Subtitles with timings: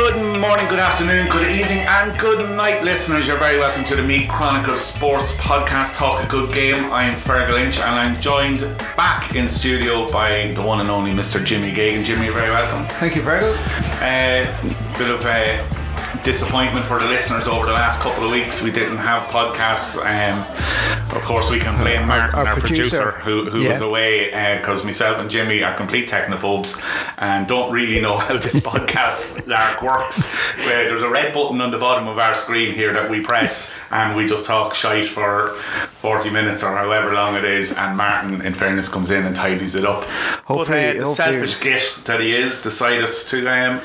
[0.00, 3.26] Good morning, good afternoon, good evening, and good night, listeners.
[3.26, 6.90] You're very welcome to the Meath Chronicle's Sports Podcast Talk a Good Game.
[6.90, 8.60] I'm Fergal Lynch, and I'm joined
[8.96, 11.44] back in studio by the one and only Mr.
[11.44, 12.02] Jimmy Gagan.
[12.02, 12.88] Jimmy, you're very welcome.
[12.96, 13.54] Thank you, Fergal.
[14.00, 15.79] Uh, bit of a
[16.22, 18.62] disappointment for the listeners over the last couple of weeks.
[18.62, 19.96] We didn't have podcasts.
[19.96, 20.38] Um,
[21.16, 23.70] of course, we can blame Martin, our, our, producer, producer, who, who yeah.
[23.70, 24.26] was away
[24.58, 26.80] because uh, myself and Jimmy are complete technophobes
[27.18, 30.32] and don't really know how this podcast lark works.
[30.66, 33.76] Where there's a red button on the bottom of our screen here that we press
[33.90, 35.48] and we just talk shite for
[36.00, 37.76] 40 minutes or however long it is.
[37.76, 40.04] And Martin, in fairness, comes in and tidies it up.
[40.44, 43.80] Hopefully, but uh, the selfish git that he is decided to um,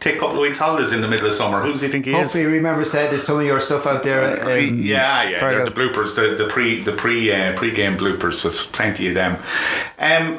[0.00, 1.60] take a couple of weeks holidays in the middle of summer.
[1.60, 2.46] Who does he think he Hopefully is?
[2.46, 4.44] Hopefully, remember said there's some of your stuff out there.
[4.46, 8.44] Um, yeah, yeah, the bloopers, the, the pre the pre uh, pre game bloopers.
[8.44, 9.38] With plenty of them.
[9.98, 10.38] Um,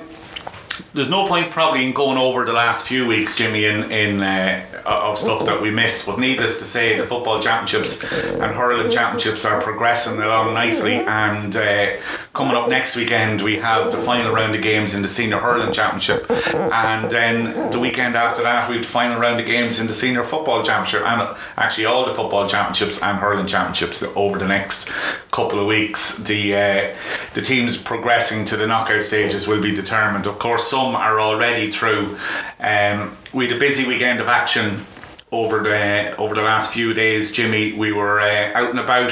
[0.94, 4.66] there's no point probably in going over the last few weeks, Jimmy, in in uh,
[4.86, 6.06] of stuff that we missed.
[6.06, 10.96] But needless to say, the football championships and hurling championships are progressing along nicely.
[10.96, 11.88] And uh,
[12.34, 15.74] coming up next weekend, we have the final round of games in the senior hurling
[15.74, 19.88] championship, and then the weekend after that, we have the final round of games in
[19.88, 24.48] the senior football championship, and actually all the football championships and hurling championships over the
[24.48, 24.90] next
[25.32, 26.18] couple of weeks.
[26.20, 26.96] The uh,
[27.34, 30.28] the teams progressing to the knockout stages will be determined.
[30.28, 32.18] Of course, some are already through.
[32.60, 34.86] Um, we had a busy weekend of action
[35.32, 37.74] over the over the last few days, Jimmy.
[37.74, 39.12] We were uh, out and about.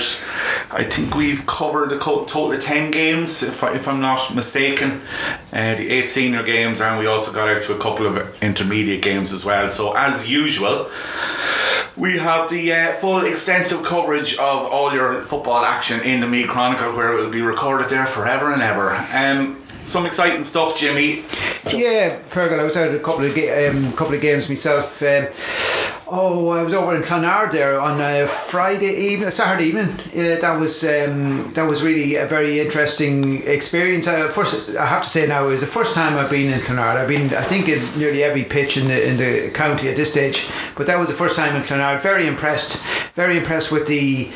[0.72, 5.02] I think we've covered a total of ten games, if, I, if I'm not mistaken.
[5.54, 9.02] Uh, the eight senior games, and we also got out to a couple of intermediate
[9.02, 9.70] games as well.
[9.70, 10.90] So as usual.
[11.96, 16.48] We have the uh, full extensive coverage of all your football action in the Meath
[16.48, 18.92] Chronicle, where it will be recorded there forever and ever.
[19.12, 21.24] Um, some exciting stuff, Jimmy.
[21.64, 25.02] Just yeah, Fergal, I was out a couple of ga- um, couple of games myself.
[25.02, 25.28] Um,
[26.10, 29.90] Oh, I was over in Clonard there on a Friday evening, Saturday evening.
[29.90, 34.08] Uh, that was um, that was really a very interesting experience.
[34.08, 36.62] Uh, first, I have to say now, it was the first time I've been in
[36.62, 36.96] Clonard.
[36.96, 40.10] I've been, I think, in nearly every pitch in the in the county at this
[40.10, 42.02] stage, but that was the first time in Clonard.
[42.02, 42.82] Very impressed,
[43.16, 44.32] very impressed with the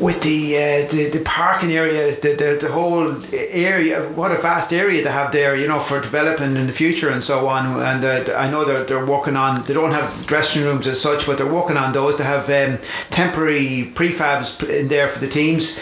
[0.00, 4.08] with the uh, the, the parking area, the, the the whole area.
[4.14, 7.22] What a vast area to have there, you know, for developing in the future and
[7.22, 7.66] so on.
[7.82, 9.64] And uh, I know they're they're working on.
[9.66, 12.78] They don't have dressing rooms as such, but they're working on those to have um,
[13.10, 15.80] temporary prefabs in there for the teams.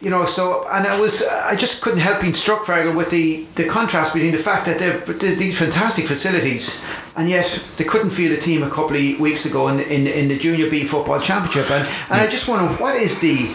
[0.00, 3.46] You know, so and I was I just couldn't help being struck, Fergal, with the
[3.56, 6.84] the contrast between the fact that they've these fantastic facilities
[7.18, 10.28] and yet they couldn't field a team a couple of weeks ago in, in, in
[10.28, 13.46] the Junior B Football Championship, and, and I just wonder what is the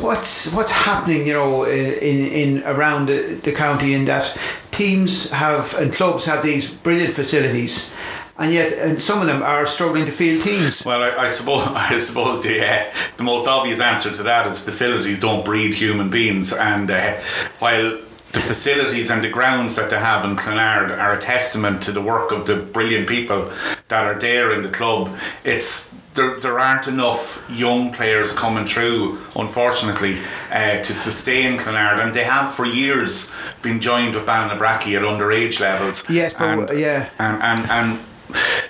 [0.00, 4.38] what's what's happening, you know, in in around the, the county in that
[4.70, 7.92] teams have and clubs have these brilliant facilities
[8.38, 10.84] and yet and some of them are struggling to field teams.
[10.84, 14.58] Well, I, I suppose I suppose the uh, the most obvious answer to that is
[14.60, 17.20] facilities don't breed human beings, and uh,
[17.58, 17.98] while
[18.32, 22.02] the facilities and the grounds that they have in Clonard are a testament to the
[22.02, 23.50] work of the brilliant people
[23.88, 25.16] that are there in the club.
[25.44, 30.18] It's there, there aren't enough young players coming through, unfortunately,
[30.50, 33.32] uh, to sustain Clonard, and they have for years
[33.62, 36.04] been joined with Ballinabrackey at underage levels.
[36.10, 38.07] Yes, but and, yeah, and and and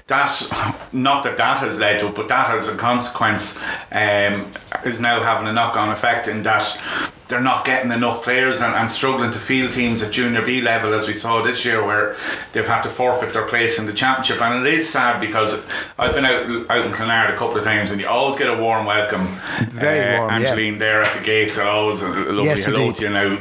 [0.06, 3.60] that not that that has led to but that as a consequence
[3.92, 4.50] um,
[4.84, 6.62] is now having a knock on effect in that
[7.28, 10.94] they're not getting enough players and, and struggling to field teams at junior B level
[10.94, 12.16] as we saw this year where
[12.52, 14.40] they've had to forfeit their place in the championship.
[14.40, 15.66] And it is sad because
[15.98, 18.56] I've been out out in Clonard a couple of times and you always get a
[18.56, 20.78] warm welcome very uh, warm Angeline yeah.
[20.78, 21.58] there at the gates.
[21.58, 22.96] I always a lovely yes, hello indeed.
[22.96, 23.10] to you.
[23.10, 23.34] Now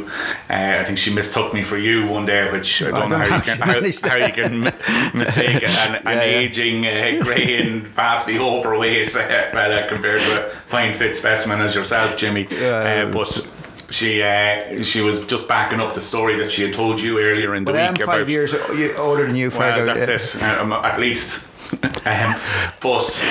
[0.49, 3.09] uh, I think she mistook me for you one day which I don't, I don't
[3.09, 4.61] know, how, you can, how, how, you can
[5.17, 10.93] mistake an, an yeah, aging uh, grey and vastly overweight uh, compared to a fine
[10.93, 12.47] fit specimen as yourself Jimmy.
[12.47, 13.47] Uh, but
[13.89, 17.55] she uh, she was just backing up the story that she had told you earlier
[17.55, 18.53] in the well, week I'm five about years
[18.97, 19.49] older than you.
[19.49, 21.47] Well, that's it, um, at least.
[22.05, 22.35] um,
[22.81, 23.23] but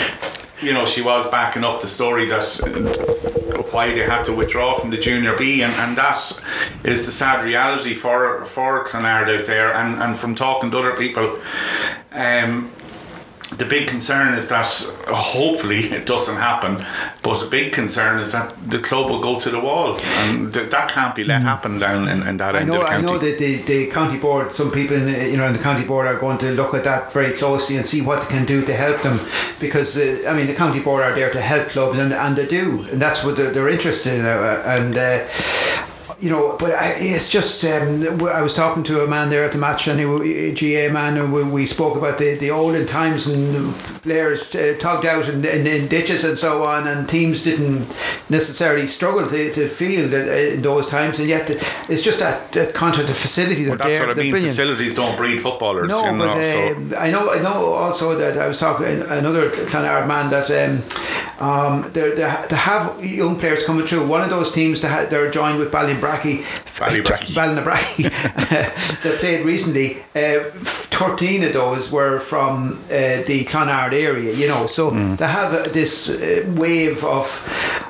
[0.63, 2.45] you know, she was backing up the story that
[3.73, 6.33] why they had to withdraw from the junior B, and, and that
[6.85, 9.75] is the sad reality for for Clonard out there.
[9.75, 11.39] And, and from talking to other people,
[12.13, 12.71] um,
[13.51, 14.67] the big concern is that
[15.07, 16.85] hopefully it doesn't happen,
[17.23, 20.71] but the big concern is that the club will go to the wall, and th-
[20.71, 21.45] that can't be let mm.
[21.45, 23.07] happen down in, in that I end know, of the county.
[23.07, 25.63] I know that the, the county board, some people in the, you know in the
[25.63, 28.47] county board are going to look at that very closely and see what they can
[28.47, 29.21] do to help them,
[29.61, 32.47] because uh, I mean the county board are there to help clubs and, and they
[32.47, 34.97] do, and that's what they're, they're interested in, uh, and.
[34.97, 35.27] Uh,
[36.21, 39.53] you know, but I, it's just um, I was talking to a man there at
[39.53, 42.87] the match, and he, a GAA man, and we, we spoke about the, the olden
[42.87, 47.45] times and players uh, tugged out in, in, in, ditches and so on, and teams
[47.45, 47.87] didn't
[48.31, 51.51] necessarily struggle to, to field in those times, and yet
[51.91, 54.07] it's just that, that contract of facilities well, are there.
[54.07, 54.31] What I mean.
[54.31, 54.53] Brilliant.
[54.53, 55.89] Facilities don't breed footballers.
[55.89, 59.51] No, you know, but uh, I know I know also that I was talking another
[59.51, 60.83] Clonard man that um,
[61.39, 64.07] um, they have young players coming through.
[64.07, 65.71] One of those teams that they're joined with
[66.07, 66.45] Ballinabrackey.
[66.77, 67.35] Ballinabrackey.
[67.35, 69.03] Ballinabrackey.
[69.03, 69.99] they played recently.
[70.15, 70.51] Uh,
[70.97, 74.33] Thirteen of those were from uh, the Clonard area.
[74.33, 75.17] You know, so mm.
[75.17, 77.27] they have this uh, wave of,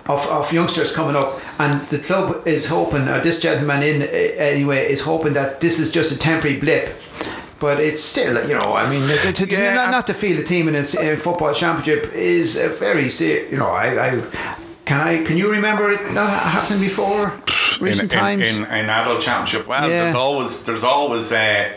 [0.07, 4.07] of of youngsters coming up, and the club is hoping, or this gentleman in uh,
[4.07, 6.95] anyway, is hoping that this is just a temporary blip
[7.59, 10.45] but it's still, you know, I mean, to, to, yeah, not, not, to feel a
[10.45, 13.09] team in a, in football championship is a very,
[13.51, 15.25] you know, I, I can I?
[15.25, 17.39] Can you remember it not happening before?
[17.81, 19.67] Recent in, times in, in, in, adult championship.
[19.67, 20.05] Well, yeah.
[20.05, 21.73] there's always there's always uh,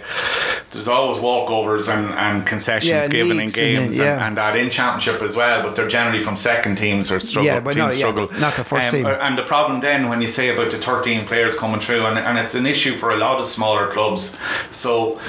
[0.71, 4.27] there's always walkovers and, and concessions yeah, given in games and, yeah.
[4.27, 5.63] and, that in championship as well.
[5.63, 8.31] But they're generally from second teams or struggle yeah, but teams struggle.
[8.39, 9.06] not the first um, team.
[9.07, 12.38] And the problem then when you say about the 13 players coming through, and, and
[12.38, 14.39] it's an issue for a lot of smaller clubs.
[14.69, 15.19] So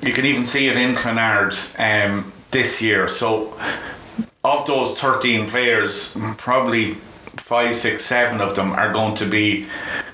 [0.00, 3.08] you can even see it in Clonard um, this year.
[3.08, 3.58] So
[4.44, 6.96] of those 13 players, probably
[7.44, 9.66] five, six, seven of them are going to be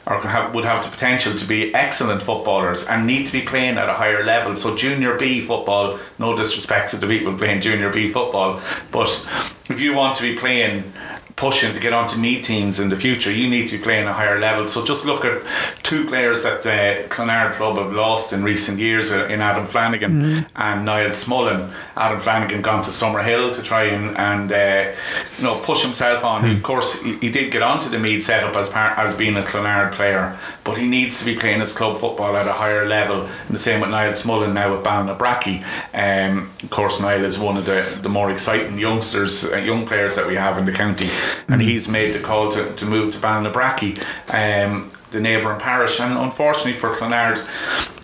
[0.05, 3.79] or have, would have the potential to be excellent footballers and need to be playing
[3.79, 4.56] at a higher level.
[4.56, 8.61] So junior B football, no disrespect to the people playing junior B football,
[8.91, 9.25] but
[9.69, 10.93] if you want to be playing
[11.41, 14.13] pushing to get onto Meath teams in the future, you need to be playing a
[14.13, 14.67] higher level.
[14.67, 15.43] So just look at
[15.83, 20.13] two players that the Clonard Club have lost in recent years uh, in Adam Flanagan
[20.13, 20.57] mm-hmm.
[20.57, 21.73] and Niall Smullen.
[21.97, 24.93] Adam Flanagan gone to Summerhill to try and, and uh,
[25.39, 26.43] you know push himself on.
[26.43, 26.57] Mm-hmm.
[26.59, 29.43] Of course, he, he, did get onto the Meath setup as part as being a
[29.43, 30.39] Clonard player,
[30.70, 33.22] but he needs to be playing his club football at a higher level.
[33.22, 35.64] And the same with Niall Smullen now with Ballinabrackey.
[35.93, 40.14] Um, of course, Niall is one of the, the more exciting youngsters, uh, young players
[40.14, 41.11] that we have in the county
[41.49, 44.00] and he's made the call to, to move to Ballinabrackey,
[44.32, 45.99] um, the neighbouring parish.
[45.99, 47.44] And unfortunately for Clonard,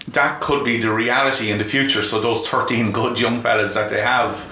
[0.09, 2.03] that could be the reality in the future.
[2.03, 4.47] So those 13 good young fellas that they have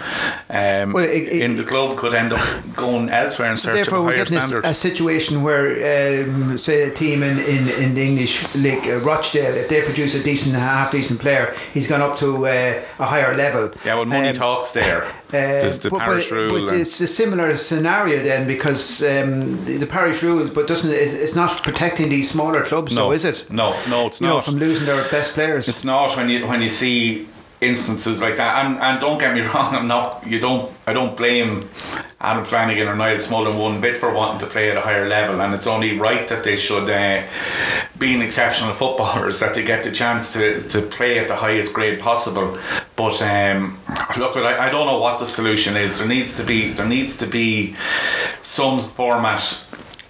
[0.50, 2.40] um, well, it, it, in the club could end up
[2.74, 4.64] going elsewhere in so search therefore we're getting standard.
[4.64, 9.54] A, situation where, um, say, a team in, in, in the English league, uh, Rochdale,
[9.54, 13.34] if they produce a decent, half decent player, he's gone up to uh, a higher
[13.34, 13.72] level.
[13.84, 15.12] Yeah, well, money um, talks there.
[15.28, 16.66] Uh, the but, parish but, rule.
[16.66, 21.34] But it's a similar scenario then because um, the, the, parish rule, but doesn't it's
[21.34, 23.50] not protecting these smaller clubs, no, though, is it?
[23.50, 24.34] No, no, it's you not.
[24.34, 25.68] Know, from losing their best players.
[25.68, 27.26] It's not when you when you see
[27.66, 28.64] instances like that.
[28.64, 30.26] And and don't get me wrong, I'm not.
[30.26, 30.72] You don't.
[30.86, 31.68] I don't blame
[32.20, 35.40] Adam Flanagan or Niall Smullen one bit for wanting to play at a higher level,
[35.40, 36.88] and it's only right that they should.
[36.88, 37.22] Uh,
[37.98, 42.00] being exceptional footballers that they get the chance to, to play at the highest grade
[42.00, 42.58] possible.
[42.96, 43.78] But um,
[44.18, 45.98] look, I, I don't know what the solution is.
[45.98, 47.76] There needs to be there needs to be
[48.42, 49.58] some format,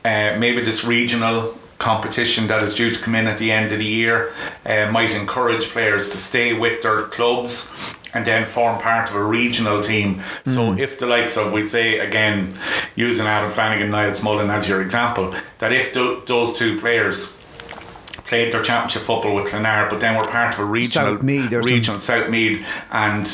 [0.05, 3.79] uh, maybe this regional competition that is due to come in at the end of
[3.79, 4.33] the year
[4.65, 7.75] uh, might encourage players to stay with their clubs
[8.15, 10.15] and then form part of a regional team.
[10.17, 10.55] Mm.
[10.55, 10.79] So hmm.
[10.79, 12.55] if the likes of, we'd say again,
[12.95, 17.39] using Adam Flanagan, and Niall Smullen as your example, that if th- those two players
[18.29, 21.53] played their championship football with Clonard, but then were part of a regional South Meath
[21.53, 23.27] regional South Meath, and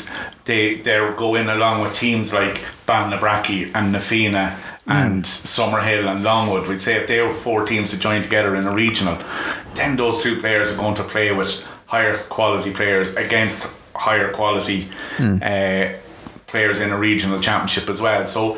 [0.45, 2.55] they they go in along with teams like
[2.87, 4.57] Ballinabrackey and Na Fianna
[4.87, 6.67] and Summerhill and Longwood.
[6.67, 9.17] We'd say if they were four teams to join together in a regional,
[9.75, 14.87] then those two players are going to play with higher quality players against higher quality
[15.17, 15.41] mm.
[15.41, 15.97] uh,
[16.47, 18.25] players in a regional championship as well.
[18.25, 18.57] So,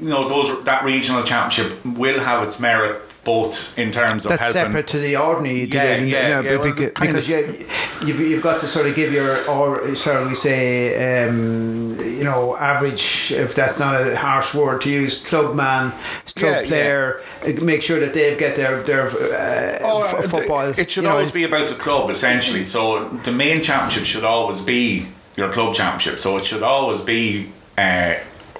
[0.00, 4.54] you know, those that regional championship will have its merit both in terms of that's
[4.54, 4.72] helping.
[4.72, 5.64] separate to the ordinary.
[5.64, 7.66] Yeah, you yeah, yeah, well, because, because you,
[8.04, 12.56] you've, you've got to sort of give your or shall we say um, you know
[12.56, 15.92] average if that's not a harsh word to use club man
[16.36, 17.22] club yeah, player
[17.60, 20.72] make sure that they get their their uh, oh, f- football.
[20.76, 21.34] It should always know.
[21.34, 22.64] be about the club essentially.
[22.64, 26.18] So the main championship should always be your club championship.
[26.18, 27.52] So it should always be.
[27.76, 28.14] Uh,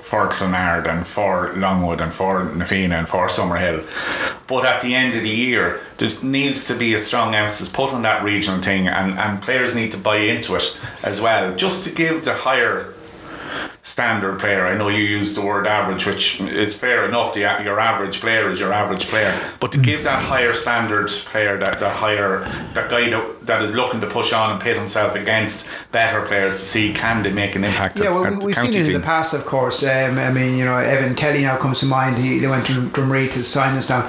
[0.08, 3.84] for Clonard and for Longwood and for Na Fianna and for Summerhill.
[4.46, 7.92] But at the end of the year, there needs to be a strong emphasis put
[7.92, 11.84] on that regional thing, and, and players need to buy into it as well, just
[11.86, 12.94] to give the higher
[13.82, 14.66] standard player.
[14.66, 17.34] I know you used the word average, which is fair enough.
[17.34, 21.58] The, your average player is your average player, but to give that higher standard player,
[21.58, 22.40] that, that higher
[22.74, 26.54] that guy that, that is looking to push on and pit himself against better players
[26.54, 27.98] to see can they make an impact.
[27.98, 28.86] Yeah, at, well, at we've seen it team.
[28.86, 29.82] in the past, of course.
[29.82, 32.16] Um, I mean, you know, Evan Kelly now comes to mind.
[32.18, 34.04] He they went to Drumree to sign us down.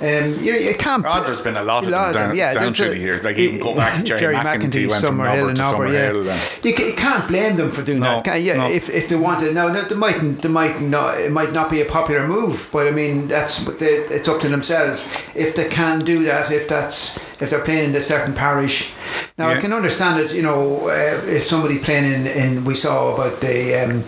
[0.00, 1.04] Um, you, you can't.
[1.06, 3.22] Oh, there's been a lot of them down- down there's through a- years.
[3.22, 6.40] Like, even go back to Jerry McEntee went from Summerhill and to Nobber, yeah.
[6.62, 8.24] You, you can't blame them for doing No, that.
[8.24, 8.70] Can, yeah, no.
[8.70, 11.84] if, if they wanted, now they might they might not it might not be a
[11.84, 13.86] popular move, but I mean that's they,
[14.16, 16.50] it's up to themselves if they can do that.
[16.52, 18.92] If that's if they're playing in a certain parish.
[19.38, 20.32] Now I can understand it.
[20.32, 23.74] You know, uh, if somebody playing in, in we saw about the.
[23.84, 24.04] Um,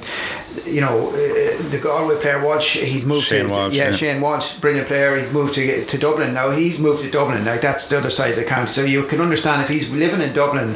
[0.64, 3.92] you know, uh, the Galway player Walsh, he's moved Shane to Walsh, yeah, yeah.
[3.92, 5.18] Shane Walsh, brilliant player.
[5.18, 6.50] He's moved to to Dublin now.
[6.50, 7.44] He's moved to Dublin.
[7.44, 8.70] Like that's the other side of the county.
[8.70, 10.74] So you can understand if he's living in Dublin,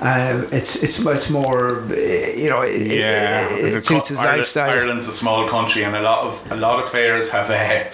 [0.00, 4.18] um, it's it's it's more, uh, you know, it, Yeah, it, it, it suits his
[4.18, 4.70] Ireland- lifestyle.
[4.70, 7.84] Ireland's a small country, and a lot of a lot of players have uh,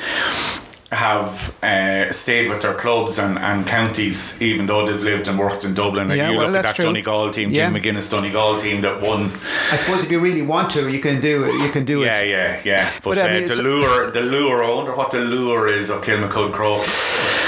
[0.93, 5.65] have uh, stayed with their clubs and, and counties, even though they've lived and worked
[5.65, 6.09] in Dublin.
[6.09, 6.85] Like Yeah, you well, look at that's that true.
[6.85, 7.71] Donegal team, Yeah.
[7.71, 9.33] Jim McGuinness Donegal team that won.
[9.71, 11.55] I suppose if you really want to, you can do it.
[11.63, 12.29] You can do Yeah, it.
[12.29, 12.91] yeah, yeah.
[13.03, 14.63] But, But, I uh, mean, the lure, the lure.
[14.65, 17.39] I wonder what the lure is of Kilmacud Crokes.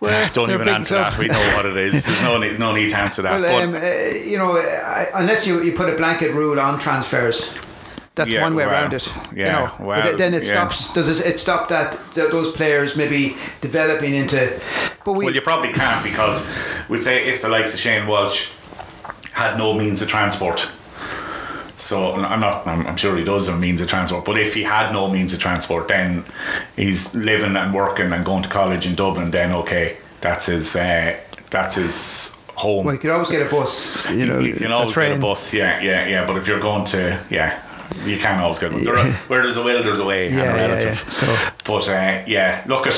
[0.00, 1.12] Well, Don't even answer club.
[1.12, 1.18] that.
[1.18, 2.04] We know what it is.
[2.04, 3.40] There's no need, no need to answer that.
[3.40, 6.78] Well, but um, uh, you know, I, unless you, you put a blanket rule on
[6.78, 7.54] transfers,
[8.14, 9.08] that's Yeah, one way well, around it.
[9.34, 10.52] yeah, you know, well, but then it yeah.
[10.52, 10.92] stops.
[10.92, 11.26] Does it?
[11.26, 14.60] It stop that, that those players maybe developing into.
[15.04, 15.24] But we.
[15.26, 16.48] Well, you probably can't because
[16.88, 18.48] we'd say if the likes of Shane Walsh
[19.32, 20.68] had no means of transport.
[21.76, 22.66] So I'm not.
[22.66, 24.24] I'm, I'm sure he does have means of transport.
[24.24, 26.24] But if he had no means of transport, then
[26.76, 29.30] he's living and working and going to college in Dublin.
[29.30, 30.76] Then okay, that's his.
[30.76, 31.18] Uh,
[31.50, 32.84] that's his home.
[32.84, 34.08] well, you could always get a bus.
[34.10, 35.10] You know, you can always train.
[35.10, 35.52] get a bus.
[35.52, 36.26] Yeah, yeah, yeah.
[36.26, 37.60] But if you're going to, yeah.
[38.04, 38.84] You can always get one.
[38.84, 40.26] There are- where there's a will, there's a way.
[40.28, 40.94] and a Yeah, yeah, yeah.
[41.08, 42.94] So- but uh, yeah, look at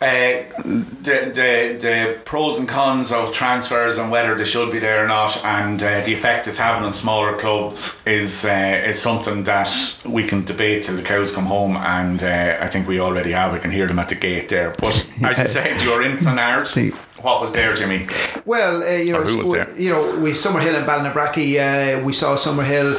[0.00, 5.04] uh, the, the the pros and cons of transfers and whether they should be there
[5.04, 9.42] or not, and uh, the effect it's having on smaller clubs is uh, is something
[9.44, 9.68] that
[10.04, 13.52] we can debate till the cows come home, and uh, I think we already have.
[13.52, 14.72] We can hear them at the gate there.
[14.78, 16.66] But as you said, you're in Clonard.
[16.74, 16.92] See.
[17.20, 18.06] What was there, Jimmy?
[18.44, 19.76] Well, uh, you know, Or who was there?
[19.76, 21.58] you know, we Summerhill and Ballinabrackey.
[21.58, 22.94] Uh, we saw Summerhill.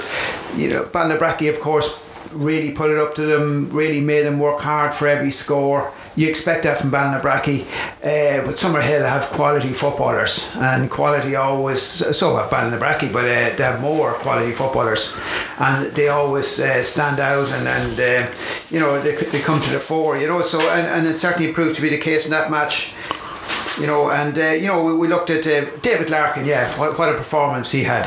[0.58, 1.98] You know, Ballinabrackey, of course,
[2.34, 3.70] really put it up to them.
[3.70, 5.94] Really made them work hard for every score.
[6.20, 7.62] You expect that from Ballinabrackey,
[8.04, 11.82] uh, but Summerhill have quality footballers, and quality always.
[11.82, 15.16] So have Ballinabrackey, but uh, they have more quality footballers,
[15.60, 18.30] and they always uh, stand out, and and uh,
[18.70, 20.18] you know they, they come to the fore.
[20.18, 22.94] You know, so and, and it certainly proved to be the case in that match
[23.80, 26.46] you know, and uh, you know, we, we looked at uh, David Larkin.
[26.46, 28.06] Yeah, what, what a performance he had.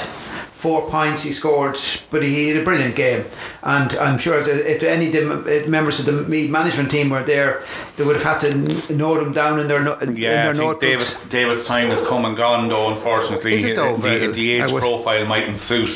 [0.55, 1.79] Four points he scored,
[2.11, 3.25] but he had a brilliant game.
[3.65, 7.23] And I'm sure if, if any of the members of the Meath management team were
[7.23, 7.63] there,
[7.97, 10.55] they would have had to note him down in their no, in Yeah, I their
[10.55, 11.15] think David.
[11.29, 12.91] David's time has come and gone, though.
[12.91, 13.97] Unfortunately, Is it though?
[13.99, 15.91] the, Well, the age profile mightn't suit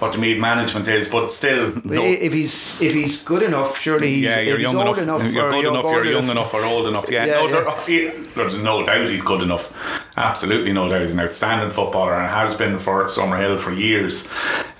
[0.00, 2.02] what the Meath management is, but still, But no.
[2.02, 5.20] If he's if he's good enough, surely he's, yeah, you're young old enough.
[5.20, 5.32] enough.
[5.32, 5.84] You're good enough.
[5.84, 7.08] You're young enough or old enough.
[7.08, 8.10] Yeah, Yeah, no, yeah.
[8.34, 9.72] There's no doubt he's good enough.
[10.16, 11.02] Absolutely no doubt.
[11.02, 14.28] He's an outstanding footballer and has been for Summerhill for years.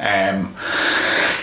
[0.00, 0.54] Um,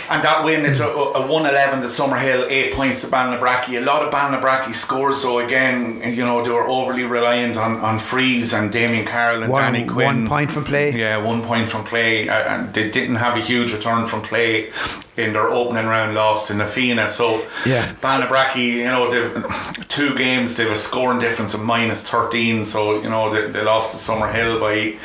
[0.10, 3.78] and that win, it's a, a 111 to Summerhill, eight points to Ballinabrackey.
[3.78, 8.00] A lot of Ballinabrackey scores, though, again, you know, they were overly reliant on, on
[8.00, 10.06] frees and Damien Carroll and One- Danny Quinn.
[10.06, 10.92] one point from play.
[10.92, 12.28] Yeah, one point from play.
[12.30, 14.72] Uh, and they didn't have a huge return from play
[15.18, 17.08] in their opening round loss to Na Fianna.
[17.08, 17.94] So, Yeah.
[18.56, 22.66] You know, they've two games, they've a scoring difference of minus 13.
[22.66, 24.98] So, you know, they, they lost to Summerhill by.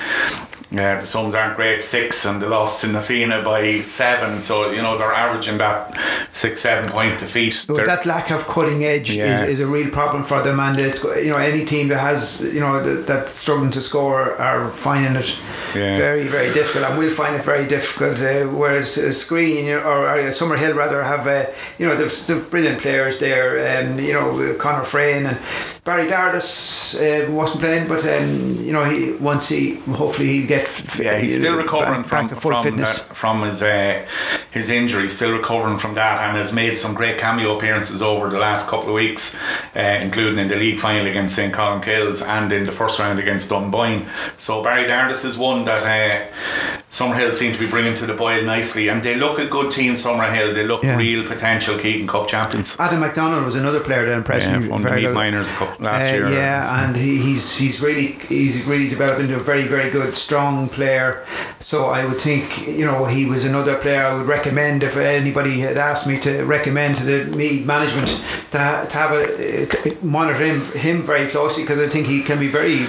[0.76, 4.40] Yeah, the sums aren't great, six, and they lost to Na Fianna by seven.
[4.40, 5.98] So you know they're averaging that
[6.32, 7.64] six, seven point defeat.
[7.66, 9.44] But They're- that lack of cutting edge Yeah.
[9.44, 12.42] is, is a real problem for them, and it's you know any team that has
[12.42, 15.34] you know that, that's struggling to score are finding it
[15.74, 15.96] Yeah.
[15.96, 18.20] very very difficult, and we'll find it very difficult.
[18.20, 21.46] Uh, whereas uh, Skryne or, or Summerhill rather have uh,
[21.78, 25.38] you know they've, they've brilliant players there, um, you know Conor Frayne and
[25.84, 30.65] Barry Dardis uh, wasn't playing, but um, you know he once he hopefully he'll get
[30.98, 33.00] Yeah, he's still recovering back, from back from, fitness.
[33.00, 34.06] uh, from his uh,
[34.50, 35.08] his injury.
[35.08, 38.88] Still recovering from that, and has made some great cameo appearances over the last couple
[38.88, 39.36] of weeks,
[39.74, 43.50] uh, including in the league final against St Columkille's and in the first round against
[43.50, 44.06] Dunboyne.
[44.38, 48.42] So Barry Dardis is one that uh, Summerhill seem to be bringing to the boil
[48.42, 49.94] nicely, and they look a good team.
[49.96, 50.96] Summerhill, they look Yeah.
[50.96, 52.74] real potential Keegan Cup champions.
[52.78, 55.14] Adam McDonald was another player that impressed Yeah, me won very Meath well.
[55.14, 56.28] Minors Cup last Uh, year.
[56.30, 60.68] Yeah, and he, he's he's really he's really developed into a very very good strong
[60.70, 61.22] player.
[61.60, 65.60] So I would think you know he was another player I would recommend if anybody
[65.60, 68.08] had asked me to recommend to the Meath management
[68.52, 72.22] to, ha- to have a to monitor him him very closely because I think he
[72.22, 72.86] can be very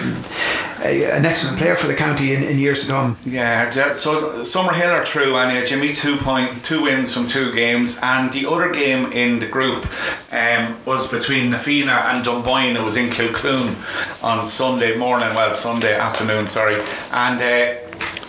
[0.84, 3.18] a, an excellent player for the county in, in years to come.
[3.26, 5.66] Yeah, so Summerhill are through anyway.
[5.66, 9.86] Jimmy two point two wins from two games, and the other game in the group
[10.32, 12.76] um, was between Na Fianna and Dunboyne.
[12.76, 13.76] It was in Kilcloon
[14.24, 16.76] on Sunday morning, well Sunday afternoon, sorry,
[17.12, 17.42] and.
[17.42, 17.84] Uh,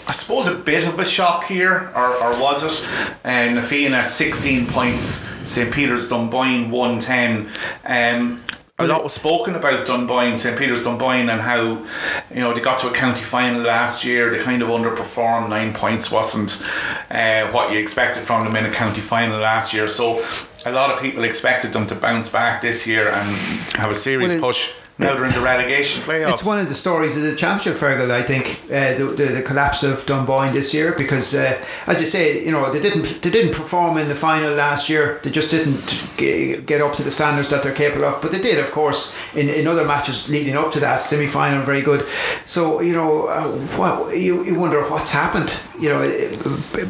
[0.07, 2.89] I suppose a bit of a shock here, or, or was it?
[3.27, 7.51] Uh, Na Fianna 16 points, St Peter's Dunboyne 110.
[7.85, 8.41] Um,
[8.81, 11.85] a lot was spoken about Dunboyne, St Peter's Dunboyne, and how
[12.31, 14.31] you know they got to a county final last year.
[14.31, 15.49] They kind of underperformed.
[15.49, 16.63] Nine points wasn't
[17.11, 19.89] uh, what you expected from them in a county final last year.
[19.89, 20.25] So
[20.65, 23.29] a lot of people expected them to bounce back this year and
[23.75, 26.33] have a serious well, push now they're in the relegation playoffs.
[26.33, 28.11] It's one of the stories of the championship, Fergal.
[28.11, 32.07] I think uh, the, the, the collapse of Dunboyne this year because, uh, as you
[32.07, 35.21] say, you know they didn't they didn't perform in the final last year.
[35.23, 38.21] They just didn't get up to the standards that they're capable of.
[38.21, 41.63] But they did, of course, in, in other matches leading up to that semi final.
[41.65, 42.07] Very good.
[42.45, 45.53] So you know, uh, well, you, you wonder what's happened.
[45.79, 46.37] You know, it,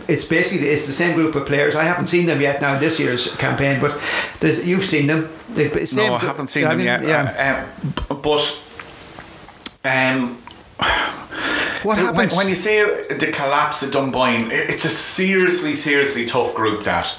[0.08, 1.76] it's basically it's the same group of players.
[1.76, 4.00] I haven't seen them yet now this year's campaign, but
[4.64, 5.28] you've seen them.
[5.50, 7.02] They, no, I haven't seen them yet.
[7.02, 7.66] Yeah.
[8.08, 8.62] Uh, but
[9.84, 10.36] um,
[11.82, 14.50] what happens when, when, you say the collapse of Dunboyne?
[14.50, 16.84] It's a seriously, seriously tough group.
[16.84, 17.14] That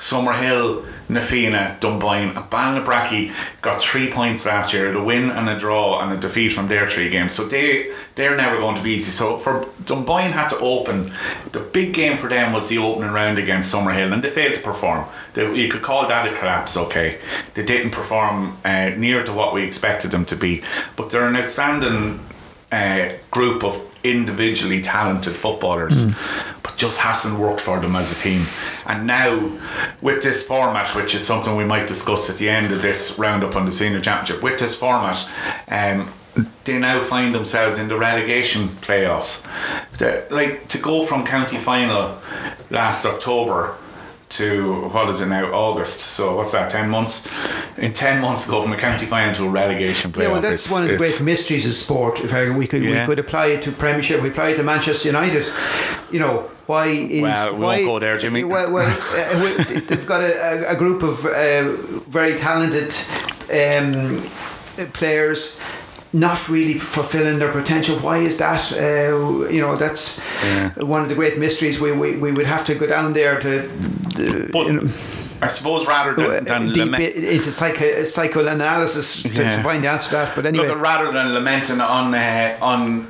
[0.00, 6.00] Summerhill, Na Fianna, Dunboyne, Ballinabrackey got three points last year, a win and a draw
[6.00, 7.32] and a defeat from their three games.
[7.34, 9.10] So they they're never going to be easy.
[9.10, 11.12] So for Dunboyne had to open.
[11.52, 14.62] The big game for them was the opening round against Summerhill, and they failed to
[14.62, 15.04] perform.
[15.34, 16.78] They, you could call that a collapse.
[16.78, 17.18] Okay,
[17.52, 20.62] they didn't perform uh, near to what we expected them to be,
[20.96, 22.20] but they're an outstanding
[22.72, 26.62] uh, group of individually talented footballers, mm.
[26.62, 28.46] but just hasn't worked for them as a team.
[28.86, 29.58] And now,
[30.00, 33.56] with this format, which is something we might discuss at the end of this roundup
[33.56, 35.28] on the senior championship, with this format,
[35.68, 36.12] um,
[36.64, 39.46] they now find themselves in the relegation playoffs.
[39.98, 42.18] The, like to go from county final
[42.70, 43.76] last October
[44.30, 45.52] to what is it now?
[45.52, 46.00] August.
[46.00, 47.28] So what's that 10 months?
[47.76, 50.40] In 10 months to go from a county final to a relegation playoff yeah well
[50.40, 52.20] that's one of the great mysteries of sport.
[52.20, 53.00] If I, we could yeah.
[53.00, 55.46] we could apply it to Premiership we apply it to Manchester United.
[56.10, 58.44] You know why is well, we why, won't go there Jimmy.
[58.44, 61.72] Well, well uh, they've got a, a group of uh,
[62.08, 62.94] very talented
[63.52, 64.22] um,
[64.92, 65.60] players
[66.12, 67.96] not really fulfilling their potential.
[67.98, 68.72] Why is that?
[68.72, 70.70] Uh, you know, that's yeah.
[70.74, 71.80] one of the great mysteries.
[71.80, 73.68] We, we, we would have to go down there to.
[74.52, 74.90] but, you know,
[75.42, 79.56] I suppose rather than, than deep lament- into psycho, psychoanalysis to, yeah.
[79.56, 80.36] to find the answer to that.
[80.36, 83.06] But anyway, Look, rather than lamenting on uh, on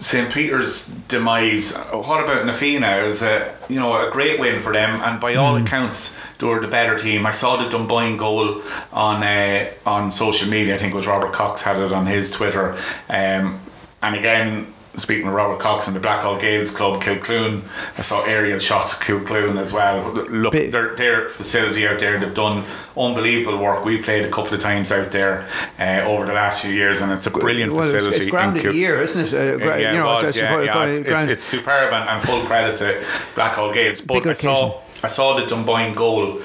[0.00, 2.98] St Peter's demise, what about Na Fianna?
[3.04, 5.64] Is a you know a great win for them, and by all mm.
[5.64, 7.26] accounts, they were the better team.
[7.26, 10.74] I saw the Dunboyne goal on uh, on social media.
[10.74, 12.76] I think it was Robert Cox had it on his Twitter,
[13.08, 13.60] um,
[14.02, 17.62] and again speaking of Robert Cox and the Blackhall Gaels Club, Kilcloon,
[17.98, 20.12] I saw aerial shots of Kilcloon as well.
[20.12, 22.64] Look, their, their facility out there, they've done
[22.96, 23.84] unbelievable work.
[23.84, 27.12] We played a couple of times out there uh, over the last few years, and
[27.12, 28.16] it's a brilliant well, facility.
[28.16, 29.34] It's, it's ground of the year, isn't it?
[29.34, 32.44] Uh, yeah, you know, it was, yeah, yeah, it's, it's, it's, superb and, and, full
[32.44, 34.00] credit to Blackhall Gaels.
[34.00, 36.40] But I saw I saw the Dunboyne goal,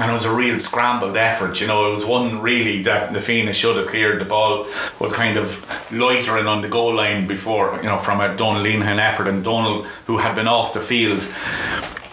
[0.00, 1.60] and it was a real scrambled effort.
[1.60, 4.20] You know, it was one really that Fianna should have cleared.
[4.20, 4.66] The ball
[4.98, 8.98] was kind of loitering on the goal line before, you know, from a Donald Lenihan
[8.98, 11.26] effort, and Donald, who had been off the field.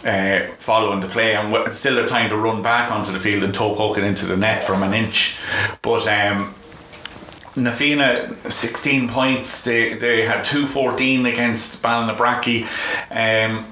[0.05, 3.53] Uh, following the play and still had time to run back onto the field and
[3.53, 5.37] toe poke it into the net from an inch.
[5.81, 6.55] But um,
[7.57, 9.65] Na Fianna 16 points.
[9.65, 12.63] They they had 214 against Ballinabrackey.
[13.11, 13.65] Um,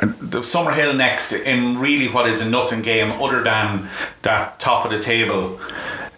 [0.00, 3.88] the Summerhill next in really what is a nothing game other than
[4.22, 5.60] that top of the table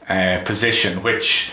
[0.09, 1.53] uh, position, which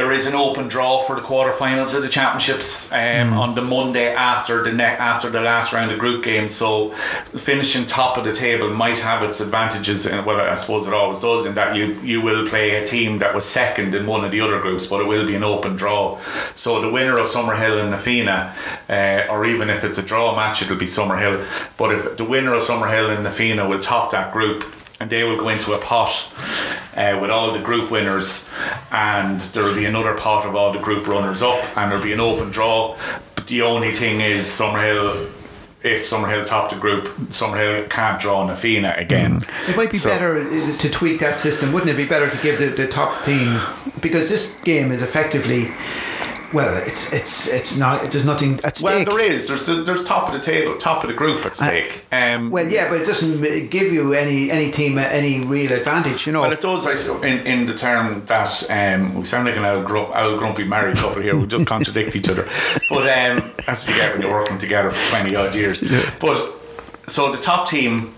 [0.00, 3.36] there is an open draw for the quarterfinals of the championships um, mm.
[3.36, 6.54] on the Monday after the ne- after the last round of group games.
[6.54, 6.88] So
[7.36, 10.06] finishing top of the table might have its advantages.
[10.06, 13.18] And well, I suppose it always does in that you you will play a team
[13.18, 15.76] that was second in one of the other groups, but it will be an open
[15.76, 16.18] draw.
[16.54, 18.56] So the winner of Summerhill and Na Fianna,
[18.88, 21.44] uh, or even if it's a draw match, it'll be Summerhill.
[21.76, 24.64] But if the winner of Summerhill and Na Fianna will top that group
[25.00, 26.26] and they will go into a pot
[26.94, 28.48] uh, with all the group winners,
[28.92, 32.12] and there will be another pot of all the group runners up, and there'll be
[32.12, 32.96] an open draw.
[33.34, 35.30] But the only thing is, Summerhill
[35.82, 39.42] if Summerhill top the group, Summerhill can't draw Na Fianna again.
[39.66, 40.44] It might be so, better
[40.76, 41.96] to tweak that system, wouldn't it?
[41.96, 43.58] Be better to give the, the top team
[44.00, 45.68] because this game is effectively
[46.52, 48.10] well, it's it's it's not.
[48.10, 49.06] There's nothing at stake.
[49.06, 49.46] Well, there is.
[49.48, 52.04] There's the, there's top of the table, top of the group at stake.
[52.10, 56.26] Um, well, yeah, but it doesn't give you any any team any real advantage.
[56.26, 56.42] You know.
[56.42, 56.86] Well, it does.
[56.86, 60.64] I in in the term that um, we sound like an old, gru- old grumpy
[60.64, 61.36] married couple here.
[61.36, 62.46] We just contradict each other.
[62.88, 65.82] But um, that's what you get when you're working together for twenty odd years.
[66.18, 66.52] But
[67.06, 68.14] so the top team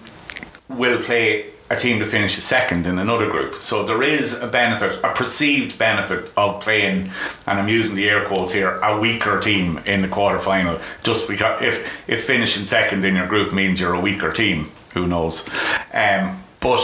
[0.68, 3.62] will play a team that finishes second in another group.
[3.62, 7.10] So there is a benefit, a perceived benefit of playing,
[7.46, 10.78] and I'm using the air quotes here, a weaker team in the quarter final.
[11.02, 15.06] Just because if if finishing second in your group means you're a weaker team, who
[15.06, 15.48] knows?
[15.94, 16.82] Um, but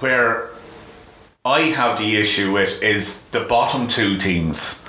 [0.00, 0.50] where
[1.44, 4.84] I have the issue with is the bottom two teams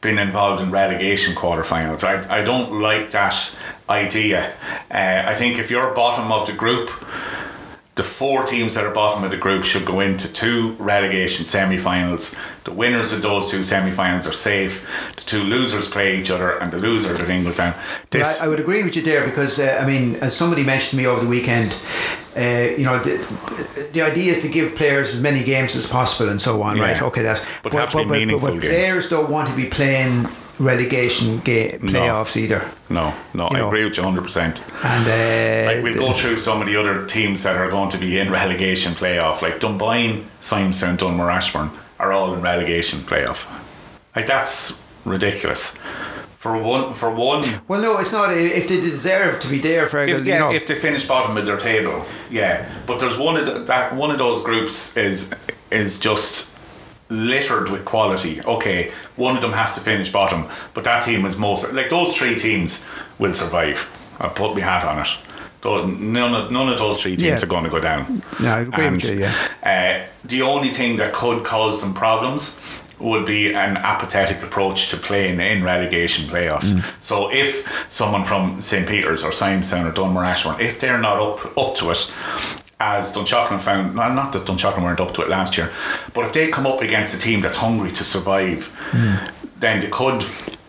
[0.00, 2.02] being involved in relegation quarterfinals.
[2.02, 3.54] I, I don't like that
[3.90, 4.52] idea.
[4.90, 6.88] Uh, I think if you're bottom of the group,
[7.98, 12.36] the four teams that are bottom of the group should go into two relegation semi-finals.
[12.62, 14.88] The winners of those two semi-finals are safe.
[15.16, 17.74] The two losers play each other, and the loser the thing goes down.
[18.10, 20.90] This, I, I would agree with you there because uh, I mean, as somebody mentioned
[20.90, 21.74] to me over the weekend,
[22.36, 26.30] uh, you know, the, the idea is to give players as many games as possible
[26.30, 26.82] and so on, Yeah.
[26.84, 27.02] right?
[27.02, 30.28] Okay, that's But to be meaningful but players don't want to be playing
[30.58, 33.68] relegation ga- playoffs either, no, no, you I know.
[33.68, 34.60] agree with you 100%.
[34.84, 37.90] and uh, Like we'll the- go through some of the other teams that are going
[37.90, 43.44] to be in relegation playoff, like Dunboyne, Simonstown, Donaghmore, Ashbourne, are all in relegation playoff.
[44.16, 45.76] Like that's ridiculous.
[46.38, 48.32] For one, for one, Well, no, it's not.
[48.36, 50.52] If they deserve to be there, Fergal, if, you know.
[50.52, 52.64] if they finish bottom of their table, yeah.
[52.86, 55.34] But there's one of the, that one of those groups is
[55.72, 56.56] is just
[57.10, 58.40] littered with quality.
[58.42, 60.44] Okay, one of them has to finish bottom,
[60.74, 62.86] but that team is most like those three teams
[63.18, 63.88] will survive.
[64.20, 65.08] I'll put my hat on it.
[65.64, 67.42] None of, none of those three teams Yeah.
[67.42, 68.22] are going to go down.
[68.40, 69.30] No, I agree with And, you,
[69.64, 72.60] Uh, the only thing that could cause them problems
[73.00, 76.72] would be an apathetic approach to playing in relegation playoffs.
[76.72, 76.84] Mm.
[77.00, 78.86] So if someone from St.
[78.88, 82.10] Peter's or Simonstown or Donaghmore Ashbourne, if they're not up up to it,
[82.80, 85.70] as Dunshaughlin found, not that Dunshaughlin weren't up to it last year,
[86.14, 89.30] but if they come up against a team that's hungry to survive, Mm.
[89.60, 90.24] then they could.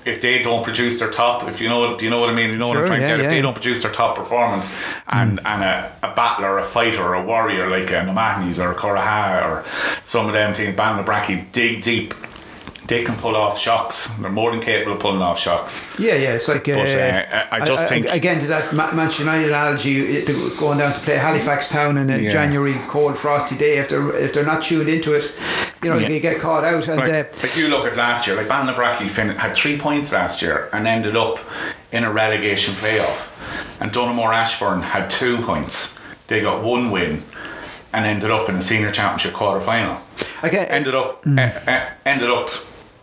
[0.06, 2.50] If they don't produce their top, if you know, do you know what I mean?
[2.52, 3.26] You know what I'm trying yeah, to get.
[3.26, 4.76] If they don't produce their top performance,
[5.08, 8.76] and and a, a battler, a fighter, a warrior like a Navan O'Mahonys or a
[8.76, 9.66] Curraha or
[10.06, 12.14] some of them teams, Ballinabrackey, dig deep.
[12.90, 14.08] They can pull off shocks.
[14.20, 15.80] They're more than capable of pulling off shocks.
[16.00, 16.68] Yeah, yeah, it's like.
[16.68, 20.22] Uh, But, uh, I- I just think- again to that Ma- Manchester United analogy,
[20.58, 22.32] going down to play Halifax Town in a Yeah.
[22.32, 23.78] January cold frosty day.
[23.78, 25.32] If they're if they're not tuned into it,
[25.84, 26.08] you know Yeah.
[26.10, 26.88] they get caught out.
[26.88, 28.48] And Like, uh, like you look at last year, like
[29.12, 31.38] fin- had three points last year and ended up
[31.92, 33.28] in a relegation playoff.
[33.80, 35.98] And Donaghmore Ashbourne had two points.
[36.28, 37.24] They got one win
[37.94, 39.98] and ended up in a senior championship quarter final.
[40.44, 41.38] again, Ended up Mm.
[41.40, 42.50] uh, uh, ended up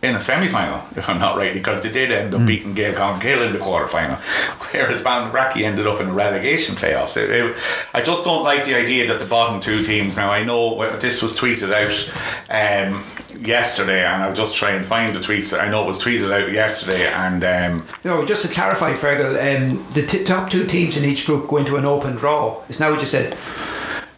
[0.03, 2.45] in a semi final, if I'm not right, because they did end up Mm.
[2.47, 4.15] beating Gael Gill in the quarter final,
[4.71, 7.17] whereas Ballinabrackey ended up in a relegation playoffs.
[7.17, 7.55] It- it-
[7.95, 10.15] I just don't like the idea that the bottom two teams.
[10.15, 12.11] Now I know this was tweeted out
[12.49, 13.03] um,
[13.41, 15.57] yesterday, and I'll just try and find the tweets.
[15.59, 19.83] I know it was tweeted out yesterday, and um, no, just to clarify, Fergal, um,
[19.93, 22.61] the t- top two teams in each group go into an open draw.
[22.69, 23.35] Isn't that what you said?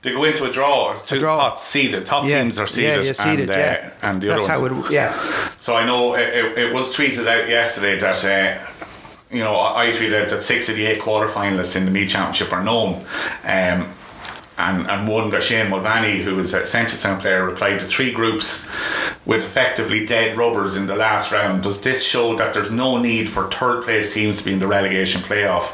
[0.02, 0.94] They go into a draw.
[1.06, 1.38] Two draw.
[1.38, 2.06] pots seeded.
[2.06, 3.92] Top Yeah, teams are seeded, yeah, seeded, and, uh, yeah.
[4.02, 4.88] and the That's other how ones.
[4.88, 4.94] it.
[4.94, 8.66] Yeah, So I know it, it, it was tweeted out yesterday that uh,
[9.30, 12.54] you know I tweeted out that six of the eight quarterfinalists in the Meath Championship
[12.54, 13.06] are known.
[13.44, 13.90] Um,
[14.60, 18.12] and, and one that Shane Mulvaney, who is a Central Sound player, replied to three
[18.12, 18.68] groups
[19.26, 21.64] with effectively dead rubbers in the last round.
[21.64, 24.68] Does this show that there's no need for third place teams to be in the
[24.68, 25.72] relegation playoff?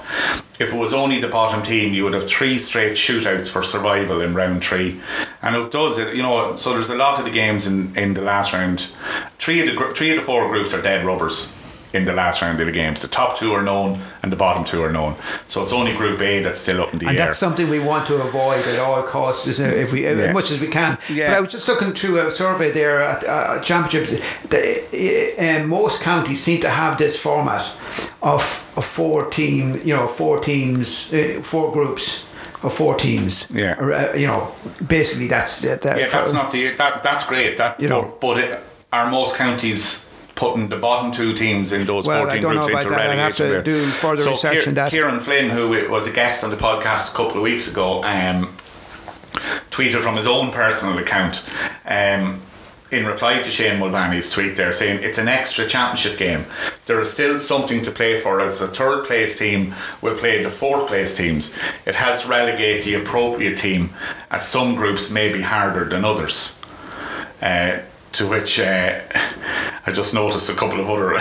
[0.60, 4.22] If it was only the bottom team, you would have three straight shootouts for survival
[4.22, 5.02] in round three,
[5.42, 6.16] and it does it.
[6.16, 8.92] You know, so there's a lot of the games in, in the last round.
[9.40, 11.55] Three of the three of the four groups are dead rubbers
[11.96, 13.02] in the last round of the games.
[13.02, 15.16] The top two are known, and the bottom two are known.
[15.48, 17.26] So it's only Group A that's still up in the and air.
[17.26, 20.10] that's something we want to avoid at all costs, is, uh, if we Yeah.
[20.28, 20.98] as much as we can.
[21.10, 21.30] Yeah.
[21.30, 24.22] But I was just looking through a survey there at uh, championship.
[24.50, 24.60] The,
[25.40, 27.66] uh, um, most counties seem to have this format
[28.22, 28.42] of
[28.78, 32.26] a four team, you know, four teams, uh, four groups.
[32.64, 33.76] Of four teams, Yeah.
[33.80, 34.48] Or, uh, you know,
[34.88, 35.82] basically that's that.
[35.84, 37.58] that yeah, that's not the that that's great.
[37.58, 38.02] That You know.
[38.02, 38.58] but, but it,
[38.92, 42.62] are most counties putting the bottom two teams in those Well, I 14 don't know
[42.66, 43.10] groups about into that.
[43.10, 43.46] I'd have relegation?
[43.46, 43.62] to there?
[43.64, 44.92] do further so research Kier- on that.
[44.92, 48.56] Kieran Flynn, who was a guest on the podcast a couple of weeks ago, um,
[49.72, 51.48] tweeted from his own personal account.
[51.86, 52.42] Um,
[52.92, 56.46] in reply to Shane Mulvaney's tweet there saying it's an extra championship game.
[56.86, 60.52] There is still something to play for as a third place team will play the
[60.52, 61.54] fourth place teams.
[61.86, 63.90] It helps relegate the appropriate team
[64.30, 66.58] as some groups may be harder than others.
[67.42, 67.80] Uh,
[68.16, 69.02] to which uh,
[69.86, 71.20] I just noticed a couple of other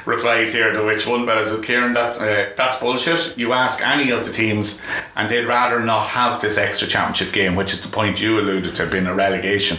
[0.06, 3.36] replies here to which one, but as a Kieran, that's uh, that's bullshit.
[3.36, 4.82] You ask any of the teams,
[5.16, 8.74] and they'd rather not have this extra championship game, which is the point you alluded
[8.76, 9.78] to, being a relegation.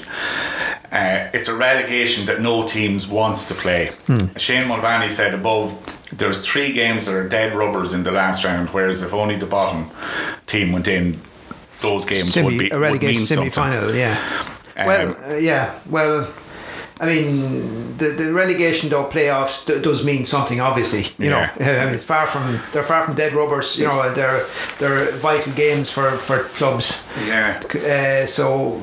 [0.91, 3.91] Uh, it's a relegation that no teams wants to play.
[4.07, 4.27] Hmm.
[4.37, 5.73] Shane Mulvaney said above,
[6.11, 9.45] there's three games that are dead rubbers in the last round, whereas if only the
[9.45, 9.89] bottom
[10.47, 11.19] team went in,
[11.81, 13.93] those games Semi, would be a relegation semi final.
[13.93, 14.17] Yeah.
[14.77, 15.79] Um, well, uh, yeah.
[15.89, 16.33] Well,
[16.99, 20.61] I mean, the, the relegation though playoffs d- does mean something.
[20.61, 21.53] Obviously, you yeah.
[21.59, 23.77] know, I mean, it's far from they're far from dead rubbers.
[23.77, 24.45] You know, they're
[24.79, 27.03] they're vital games for for clubs.
[27.25, 27.59] Yeah.
[27.73, 28.81] Uh, so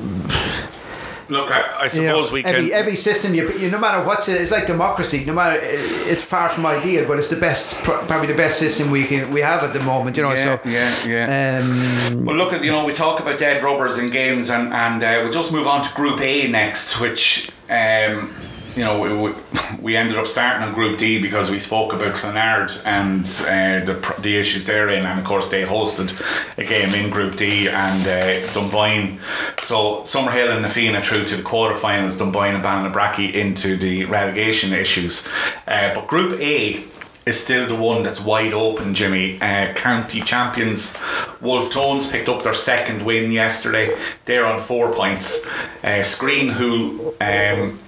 [1.29, 2.73] Look, I, I suppose you know, we every, can.
[2.73, 5.23] Every system, you, you no matter what's it, it's like democracy.
[5.25, 9.05] No matter it's far from ideal, but it's the best, probably the best system we
[9.05, 10.17] can we have at the moment.
[10.17, 11.61] You know, yeah, so yeah, yeah.
[11.61, 15.03] Um, well, look at you know we talk about dead rubbers in games, and and
[15.03, 17.51] uh, we'll just move on to Group A next, which.
[17.69, 18.33] Um,
[18.75, 19.33] you know, we,
[19.81, 24.15] we ended up starting on Group D because we spoke about Clonard and uh, the
[24.21, 26.11] the issues therein, and of course they hosted
[26.57, 29.19] a game in Group D and uh, Dunboyne.
[29.61, 35.27] So Summerhill and Na through to the quarterfinals, Dunboyne and Ballinabrackey into the relegation issues.
[35.67, 36.83] Uh, but Group A
[37.25, 39.39] is still the one that's wide open, Jimmy.
[39.41, 40.97] Uh, county champions
[41.41, 43.97] Wolfe Tones picked up their second win yesterday.
[44.25, 45.45] They're on four points.
[45.83, 47.79] Uh, Skryne, who um,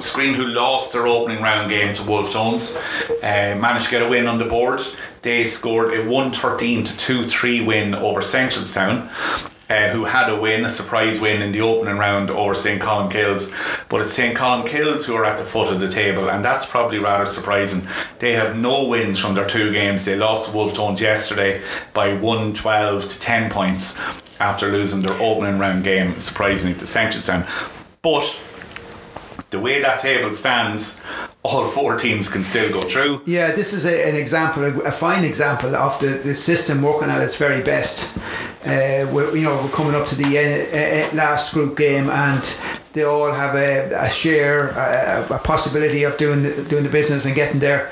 [0.00, 2.76] Skryne, who lost their opening round game to Wolfe Tones,
[3.22, 4.80] uh, managed to get a win on the board.
[5.22, 9.08] They scored a 113 to 2 3 win over Seneschalstown.
[9.68, 12.82] Uh, who had a win, a surprise win in the opening round over St.
[12.82, 13.54] Columkille's.
[13.88, 14.36] But it's St.
[14.36, 17.86] Columkille's who are at the foot of the table, and that's probably rather surprising.
[18.18, 20.04] They have no wins from their two games.
[20.04, 21.62] They lost to Wolfe Tones yesterday
[21.94, 24.00] by 112 to 10 points
[24.40, 27.46] after losing their opening round game, surprisingly, to Seneschalstown.
[28.02, 28.36] But
[29.50, 31.02] the way that table stands,
[31.42, 33.22] all four teams can still go through.
[33.26, 37.20] Yeah, this is a, an example, a fine example of the, the system working at
[37.20, 38.16] its very best.
[38.64, 42.42] Uh, we're, you know, we're coming up to the end, uh, last group game, and
[42.92, 47.24] they all have a, a share, a, a, possibility of doing the, doing the business
[47.24, 47.90] and getting there.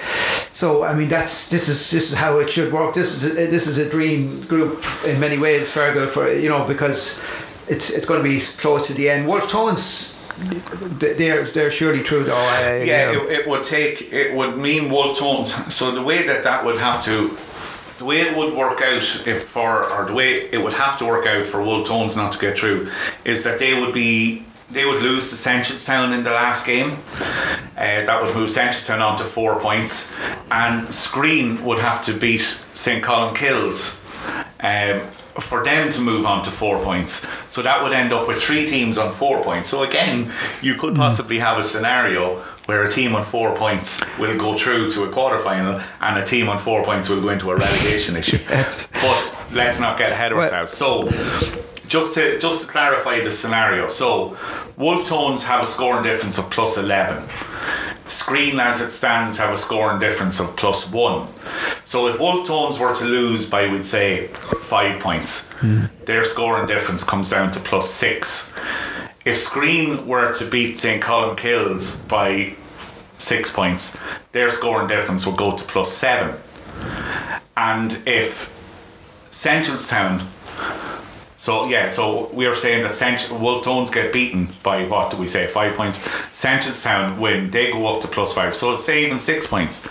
[0.52, 2.94] So, I mean, that's this is this is how it should work.
[2.94, 6.66] This is a, this is a dream group in many ways, Fergal, for you know,
[6.66, 7.22] because
[7.68, 9.26] it's it's going to be close to the end.
[9.26, 12.36] Wolfe Tones they're they're surely true though.
[12.36, 13.24] I, yeah, you know.
[13.24, 15.74] it, it, would take it would mean Wolfe Tones.
[15.74, 17.36] So the way that that would have to.
[17.98, 21.04] The way it would work out if for or the way it would have to
[21.04, 22.92] work out for Wolfe Tones not to get through
[23.24, 26.98] is that they would be they would lose to Seneschalstown in the last game.
[27.76, 30.14] Uh, that would move Seneschalstown on to four points,
[30.50, 34.00] and Skryne would have to beat St Columkille's.
[34.60, 35.00] Um,
[35.40, 37.26] for them to move on to four points.
[37.50, 39.68] So that would end up with three teams on four points.
[39.68, 41.00] So again, you could hmm.
[41.00, 45.08] possibly have a scenario where a team on four points will go through to a
[45.08, 48.38] quarter final and a team on four points will go into a relegation issue.
[48.46, 50.72] But let's not get ahead of ourselves.
[50.72, 51.08] So
[51.86, 54.36] just to just to clarify the scenario, so
[54.76, 57.26] Wolfe Tones have a scoring difference of plus eleven.
[58.08, 61.28] Skryne as it stands have a scoring difference of plus one.
[61.84, 64.28] So if Wolfe Tones were to lose by we'd say
[64.62, 65.88] five points, mm.
[66.06, 68.54] their scoring difference comes down to plus six.
[69.24, 71.02] If Skryne were to beat St.
[71.02, 72.54] Columkille's by
[73.18, 73.98] six points,
[74.32, 76.34] their scoring difference would go to plus seven.
[77.56, 78.54] And if
[79.30, 80.26] Seneschalstown
[81.38, 85.16] so yeah, so we are saying that Cent- Wolfe Tones get beaten by what do
[85.16, 85.46] we say?
[85.46, 85.98] Five points.
[86.32, 88.56] Seneschalstown win, they go up to plus five.
[88.56, 89.86] So say even six points.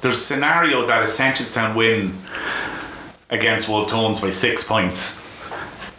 [0.00, 2.12] There's a scenario that if Seneschalstown win
[3.30, 5.24] against Wolfe Tones by six points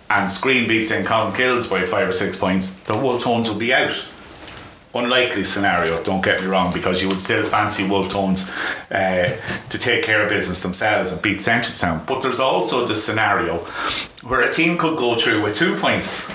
[0.10, 1.08] and Skryne beats St.
[1.08, 3.94] Kills by five or six points, the Wolfe Tones will be out
[4.94, 8.52] unlikely scenario, don't get me wrong, because you would still fancy Wolfe Tones
[8.92, 9.36] uh,
[9.70, 12.06] to take care of business themselves and beat Seneschalstown.
[12.06, 13.58] But there's also the scenario
[14.24, 16.28] where a team could go through with two points,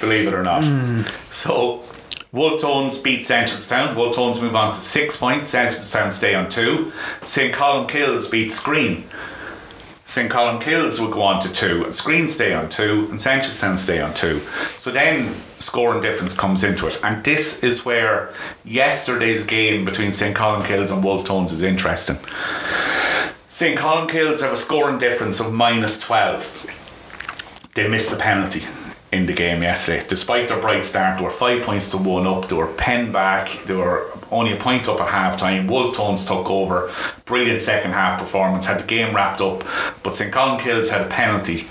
[0.00, 0.64] believe it or not.
[0.64, 1.06] Mm.
[1.32, 1.84] So
[2.32, 3.94] Wolfe Tones beat Seneschalstown.
[3.96, 5.52] Wolfe Tones move on to six points.
[5.52, 6.92] Seneschalstown stay on two.
[7.24, 7.54] St.
[7.54, 9.02] Columkille's beat Skryne.
[10.08, 10.32] St.
[10.32, 14.14] Columkille's will go on to two, and Skryne stay on two, and Seneschalstown stay on
[14.14, 14.40] two.
[14.78, 16.98] So then scoring difference comes into it.
[17.04, 18.32] And this is where
[18.64, 20.34] yesterday's game between St.
[20.34, 22.16] Columkille's and Wolfe Tones is interesting.
[23.50, 23.78] St.
[23.78, 26.66] Columkille's have a scoring difference of minus 12.
[27.74, 28.62] They missed the penalty
[29.12, 30.06] in the game yesterday.
[30.08, 32.48] Despite their bright start, they were five points to one up.
[32.48, 33.48] They were penned back.
[33.66, 35.66] They were only a point up at half time.
[35.66, 36.92] Wolfe Tones took over.
[37.28, 38.66] Brilliant second half performance.
[38.66, 39.62] Had the game wrapped up.
[40.02, 40.32] But St.
[40.32, 41.68] Columkille's had a penalty,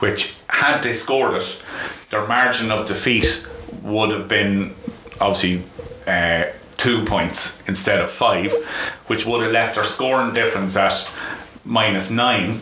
[0.00, 1.62] which had they scored it,
[2.10, 3.46] their margin of defeat
[3.82, 4.74] would have been
[5.20, 5.62] obviously
[6.06, 8.52] uh, two points instead of five,
[9.06, 11.08] which would have left their scoring difference at
[11.64, 12.54] minus nine,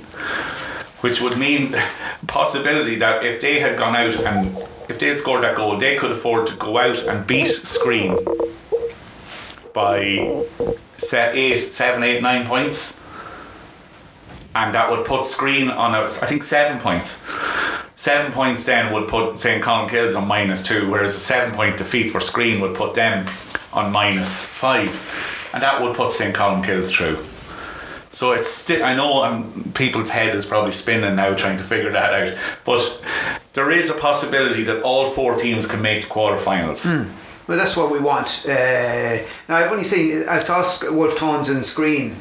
[1.00, 1.74] which would mean
[2.26, 4.56] possibility that if they had gone out and
[4.88, 8.16] if they had scored that goal, they could afford to go out and beat Skryne
[9.72, 10.44] by
[10.98, 13.02] set eight, seven, eight, nine points,
[14.54, 17.24] and that would put Skryne on a, I think seven points.
[17.96, 19.62] Seven points then would put St.
[19.64, 23.26] kills on minus two, whereas a seven point defeat for Skryne would put them
[23.72, 26.34] on minus five, and that would put St.
[26.34, 27.18] kills through.
[28.12, 31.90] So it's still, I know um, people's head is probably spinning now trying to figure
[31.92, 33.04] that out, but
[33.52, 36.86] there is a possibility that all four teams can make the quarterfinals.
[36.86, 37.10] Mm.
[37.48, 38.44] Well, that's what we want.
[38.46, 39.16] Uh,
[39.48, 42.14] now, I've only seen, I've saw Wolfe Tones and Skryne,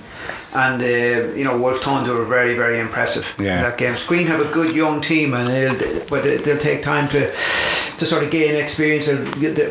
[0.54, 3.58] and uh, you know, Wolfe Tones were very, very impressive yeah.
[3.58, 3.94] in that game.
[3.94, 7.32] Skryne have a good young team, and it'll, but they'll take time to
[7.98, 9.08] to sort of gain experience.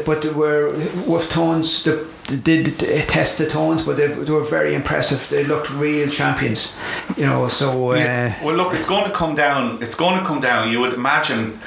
[0.05, 4.75] But they were Wolfe Tones, the did test the tones, but they, they, were very
[4.75, 5.29] impressive.
[5.29, 6.77] They looked real champions,
[7.17, 7.49] you know.
[7.49, 8.45] So uh, yeah.
[8.45, 9.83] well, look, it's going to come down.
[9.83, 10.71] It's going to come down.
[10.71, 11.59] You would imagine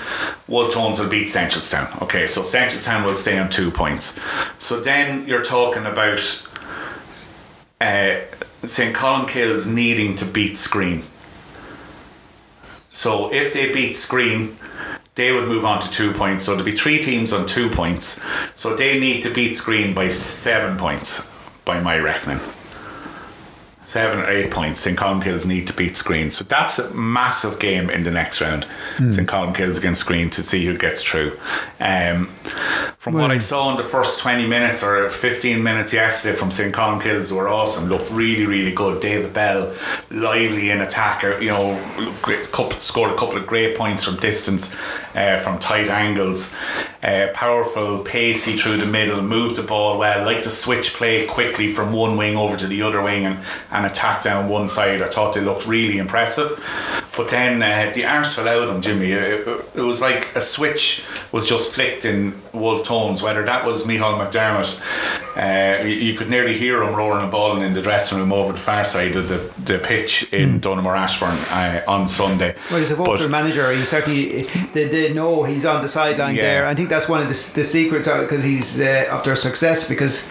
[0.48, 2.02] Wolfe Tones will beat Seneschalstown.
[2.04, 4.20] Okay, so Seneschalstown will stay on two points.
[4.60, 6.20] So then you're talking about
[7.80, 8.16] uh,
[8.66, 11.04] St Colmcille's needing to beat Skryne.
[12.92, 14.56] So if they beat Skryne,
[15.16, 16.46] they would move on to two points.
[16.46, 18.22] So there'd be three teams on two points.
[18.56, 21.32] So they need to beat Skryne by seven points,
[21.66, 22.40] by my reckoning.
[23.90, 24.82] Seven or eight points.
[24.82, 24.96] St.
[24.96, 26.32] Colmcille's need to beat Skryne.
[26.32, 28.68] So that's a massive game in the next round.
[28.98, 29.16] Mm.
[29.16, 29.28] St.
[29.28, 31.36] Colmcille's against Skryne to see who gets through.
[31.80, 32.28] Um,
[33.00, 36.52] from well, what I saw in the first 20 minutes or 15 minutes yesterday from
[36.52, 36.72] St.
[36.72, 37.90] Colmcille's, they were awesome.
[37.90, 39.02] Looked really, really good.
[39.02, 39.74] David Bell,
[40.12, 41.24] lively in attack.
[41.42, 42.14] You know,
[42.52, 44.78] couple, scored a couple of great points from distance
[45.16, 46.56] uh, from tight angles.
[47.02, 51.72] Uh, powerful, pacey through the middle, moved the ball well, like to switch play quickly
[51.72, 53.40] from one wing over to the other wing and,
[53.72, 55.02] and attack down one side.
[55.02, 56.64] I thought they looked really impressive.
[57.16, 59.12] But then uh, the arse fell out on Jimmy.
[59.12, 63.86] It, it, was like a switch was just flicked in Wolfe Tones, whether that was
[63.86, 64.82] Micheál McDermott.
[65.36, 68.54] Uh, you, you, could nearly hear him roaring a ball in the dressing room over
[68.54, 70.62] the far side of the, the pitch in mm.
[70.62, 72.56] Donaghmore Ashbourne uh, on Sunday.
[72.70, 73.72] Well, he's a vocal but, manager.
[73.72, 76.42] He certainly, they, they know he's on the sideline yeah.
[76.42, 76.66] there.
[76.66, 80.30] I think that's one of the, the secrets because he's uh, of their success because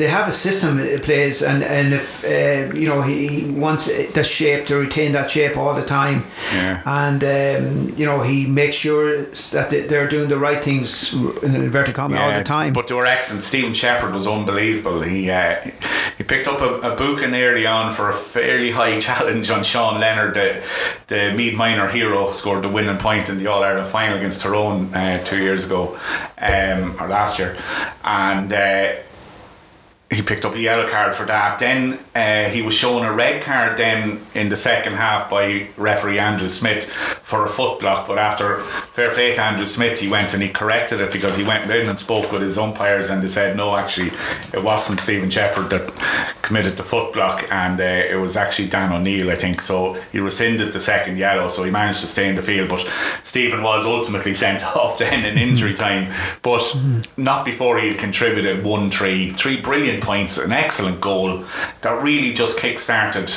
[0.00, 3.86] they have a system it plays and, and if uh, you know he, he wants
[4.12, 6.24] the shape to retain that shape all the time
[6.54, 6.82] yeah.
[6.86, 9.22] and um, you know he makes sure
[9.52, 12.94] that they're doing the right things in inverted commas yeah, all the time but they
[12.94, 15.02] were excellent Stephen Shepherd was unbelievable.
[15.02, 15.60] He uh,
[16.16, 20.00] he picked up a, a booking early on for a fairly high challenge on Sean
[20.00, 20.62] Leonard the,
[21.06, 25.22] the Meath Minor hero scored the winning point in the All-Ireland final against Tyrone uh,
[25.24, 25.98] two years ago
[26.38, 27.56] um, or last year.
[28.04, 28.92] And uh,
[30.10, 31.60] he picked up a yellow card for that.
[31.60, 36.18] Then uh, he was shown a red card then in the second half by referee
[36.18, 36.90] Andrew Smith
[37.22, 38.08] for a foot block.
[38.08, 41.44] But after fair play to Andrew Smith, he went and he corrected it because he
[41.44, 44.10] went in and spoke with his umpires and they said no, actually
[44.52, 48.92] it wasn't Stephen Shepherd that committed the foot block and uh, it was actually Dan
[48.92, 49.60] O'Neill, I think.
[49.60, 52.68] So he rescinded the second yellow, so he managed to stay in the field.
[52.68, 52.84] But
[53.22, 56.76] Stephen was ultimately sent off then in injury time, but
[57.16, 61.44] not before he had contributed one three, three brilliant points, an excellent goal
[61.82, 63.32] that really just kick-started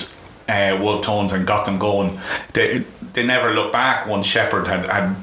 [0.49, 2.19] uh, Wolfe Tones and got them going.
[2.53, 2.79] They,
[3.13, 5.15] they never looked back once Shepherd had, had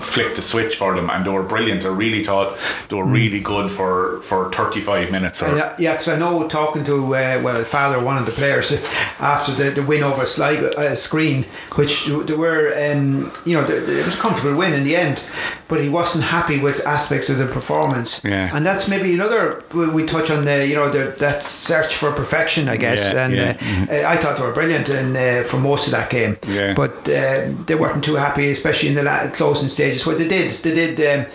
[0.00, 1.84] flicked the switch for them and they were brilliant.
[1.84, 2.58] I really thought
[2.88, 5.42] they were really good for, for 35 minutes.
[5.42, 8.72] Or yeah, because I know talking to, uh, well, father, one of the players
[9.18, 14.04] after the, the win over Sligo, uh, Skryne, which they were, um, you know, it
[14.04, 15.22] was a comfortable win in the end,
[15.68, 18.22] but he wasn't happy with aspects of the performance.
[18.24, 18.50] Yeah.
[18.54, 22.68] And that's maybe another, we touch on the, you know, the, that search for perfection,
[22.68, 23.12] I guess.
[23.12, 23.50] Yeah, and yeah.
[23.50, 24.06] Uh, mm-hmm.
[24.06, 26.38] I thought they were brilliant in, uh, for most of that game.
[26.46, 26.74] Yeah.
[26.74, 30.06] But uh, they weren't too happy, especially in the closing stage stages.
[30.06, 31.26] What they did, they did um,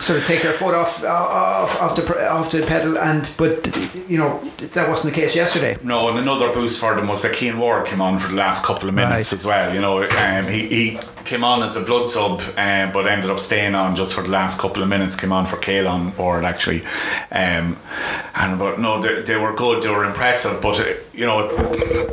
[0.00, 3.66] sort of take their foot off, off off the off the pedal, and but
[4.08, 5.76] you know that wasn't the case yesterday.
[5.82, 8.64] No, and another boost for them was that Cian Ward came on for the last
[8.64, 9.38] couple of minutes right.
[9.38, 9.74] as well.
[9.74, 13.40] You know, um, he he came on as a blood sub, um, but ended up
[13.40, 15.16] staying on just for the last couple of minutes.
[15.16, 16.82] Came on for Caelan Ward actually,
[17.30, 17.76] um,
[18.34, 19.82] and but no, they, they were good.
[19.82, 21.48] They were impressive, but uh, you know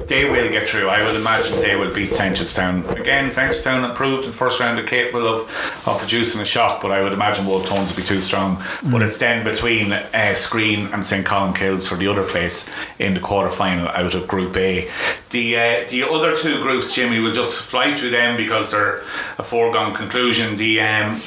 [0.06, 0.90] they will get through.
[0.90, 3.30] I would imagine they will beat Seneschalstown again.
[3.30, 5.42] Seneschalstown improved in first round, are capable of,
[5.88, 8.58] of producing a shot, but I would imagine Wolf Tones will be too strong.
[8.58, 8.92] Mm.
[8.92, 13.20] But it's then between uh, Skryne and St Colmcille's for the other place in the
[13.20, 14.90] quarter final out of Group A.
[15.30, 19.00] The uh, the other two groups, Jimmy, will just fly through them because they're
[19.38, 20.58] a foregone conclusion.
[20.58, 21.22] The um,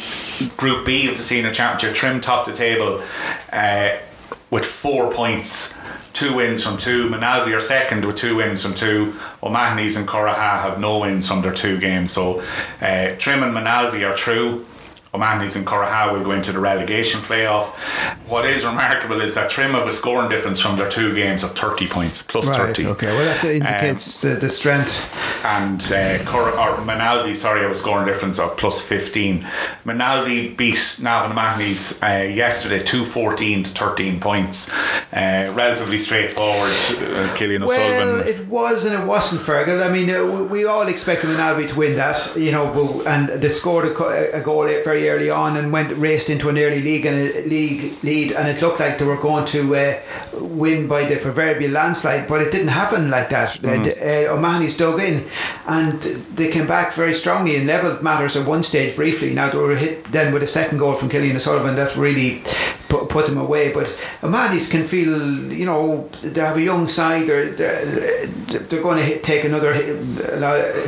[0.56, 3.02] Group B of the Senior Championship, Trim top the table.
[3.52, 3.98] Uh,
[4.50, 5.78] with four points
[6.18, 7.08] two wins from two.
[7.08, 9.14] Moynalvey are second with two wins from two.
[9.40, 12.10] O'Mahony's and Curraha have no wins from their two games.
[12.10, 12.40] So
[12.80, 14.66] uh, Trim and Moynalvey are through.
[15.18, 17.66] O'Mahony's and Curraha will go into the relegation playoff.
[18.28, 21.56] What is remarkable is that Trim have a scoring difference from their two games of
[21.58, 22.86] 30 points, plus Right, 30.
[22.86, 23.06] okay.
[23.08, 24.94] Well, that indicates uh, the strength.
[25.44, 29.44] And uh, Cur- or Moynalvey, sorry, have a scoring difference of plus 15.
[29.84, 34.70] Moynalvey beat Navan O'Mahony's uh, yesterday 214 to 13 points.
[35.12, 36.70] Uh, relatively straightforward.
[36.70, 38.28] Uh, Killian Well, O'Sullivan.
[38.28, 39.82] it was and it wasn't, Fergal.
[39.84, 43.86] I mean, uh, we all expected Moynalvey to win that, you know, and they scored
[43.86, 47.46] a, a goal very early on and went raced into an early league and a
[47.46, 50.00] league lead, and it looked like they were going to uh,
[50.40, 53.50] win by the proverbial landslide, but it didn't happen like that.
[53.60, 53.86] Mm.
[53.86, 55.26] Uh, O'Mahony's dug in,
[55.66, 56.00] and
[56.36, 59.34] they came back very strongly and levelled matters at one stage briefly.
[59.34, 62.42] Now they were hit then with a second goal from Killian O'Sullivan that really
[62.88, 63.72] put, put them away.
[63.72, 63.86] But
[64.22, 67.26] O'Mahony's can feel, you know, they have a young side.
[67.26, 69.96] They're they're, they're going to hit, take another hit,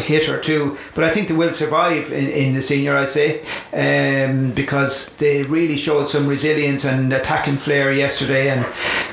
[0.02, 2.96] hit or two, but I think they will survive in, in the senior.
[2.96, 3.40] I'd say
[3.72, 3.99] um,
[4.54, 8.64] because they really showed some resilience and attacking flair yesterday, and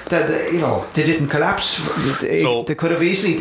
[0.09, 1.79] that that, you know they didn't collapse.
[2.21, 3.35] They, So- they could have easily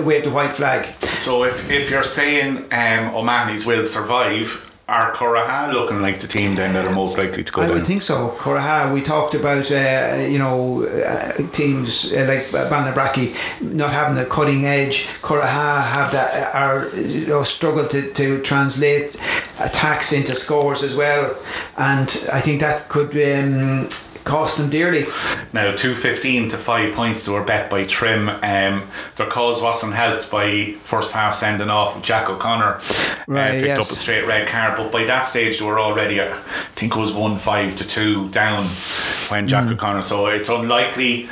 [0.00, 0.86] waved a white flag.
[1.16, 6.54] So if, if you're saying um, O'Mahony's will survive, are Curraha looking like the team
[6.54, 7.74] then that are most likely to go I down?
[7.76, 8.34] would think so.
[8.38, 14.24] Curraha, we talked about uh, you know uh, teams uh, like Ballinabrackey not having the
[14.26, 15.06] cutting edge.
[15.22, 19.16] Curraha have that are you know struggle to, to translate
[19.60, 21.36] attacks into scores as well,
[21.76, 23.88] and I think that could um,
[24.24, 25.04] cost them dearly.
[25.52, 28.28] Now, 215 to 5 points they were bet by Trim.
[28.28, 28.82] Um,
[29.16, 32.80] their cause wasn't helped by first half sending off Jack O'Connor.
[33.26, 33.78] Right, uh, picked yes.
[33.86, 36.40] up a straight red card, but by that stage they were already, uh, I
[36.74, 38.66] think it was 1 5 to 2 down
[39.28, 39.72] when Jack Mm.
[39.72, 40.02] O'Connor.
[40.02, 41.28] So it's unlikely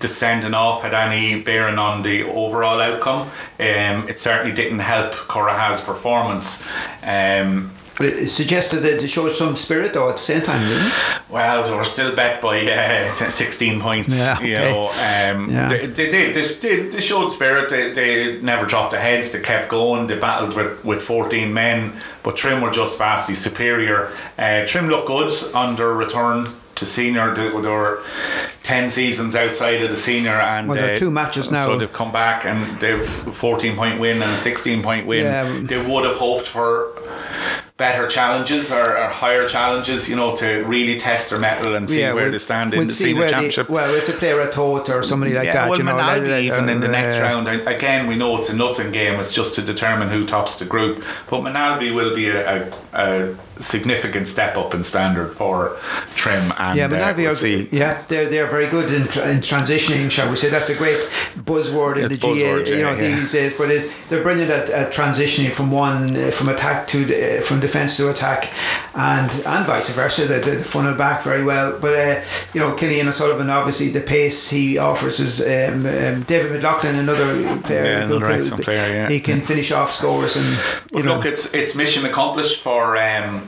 [0.00, 3.22] the sending off had any bearing on the overall outcome.
[3.58, 6.64] Um, it certainly didn't help Curraha's performance.
[7.02, 10.86] Um, But it suggested that they showed some spirit though at the same time, didn't
[10.86, 10.92] it?
[11.28, 14.16] Well, they were still back by uh, 16 points.
[14.16, 15.68] Yeah, You know, um, Yeah.
[15.68, 16.34] they, they did.
[16.34, 17.68] They, they, they showed spirit.
[17.68, 19.32] They, they never dropped their heads.
[19.32, 20.06] They kept going.
[20.06, 21.92] They battled with, with 14 men,
[22.22, 24.12] but Trim were just vastly superior.
[24.38, 26.46] Uh, Trim looked good on their return
[26.76, 27.34] to senior.
[27.34, 28.04] They, were
[28.62, 31.64] 10 seasons outside of the senior, and Well, they're uh, two matches now.
[31.64, 35.24] So they've come back and they've 14 point win and a 16 point win.
[35.24, 35.58] Yeah.
[35.62, 36.92] They would have hoped for
[37.78, 42.02] better challenges or, or higher challenges, you know, to really test their mettle and see
[42.02, 43.68] where we'll- they stand in we'll the see senior where they- championship.
[43.70, 46.42] well, if they play Ratoath or somebody like yeah, that, well, you know, Moynalvey like-
[46.42, 47.48] even in the uh, next uh, round.
[47.48, 49.18] Again, we know it's a nothing game.
[49.20, 51.04] It's just to determine who tops the group.
[51.30, 55.76] But Moynalvey will be a, a, a significant step up in standard for
[56.14, 56.52] Trim.
[56.58, 57.68] And Yeah, uh, we'll see.
[57.72, 60.10] yeah they're they're very good in, in transitioning.
[60.10, 63.30] Shall we say that's a great buzzword in It's the GA you know yeah, these
[63.30, 63.54] days.
[63.56, 67.60] But it, they're brilliant at, at transitioning from one uh, from attack to the, from
[67.60, 68.50] defence to attack,
[68.94, 70.26] and and vice versa.
[70.26, 71.78] They, they funnel back very well.
[71.80, 76.52] But uh, you know Killian O'Sullivan obviously the pace he offers is um, um, David
[76.52, 77.84] McLaughlin another player.
[77.84, 79.08] Yeah, another excellent player, yeah.
[79.08, 80.58] He can finish off scores and you
[80.92, 81.16] But know.
[81.16, 83.47] look, it's it's mission accomplished for um,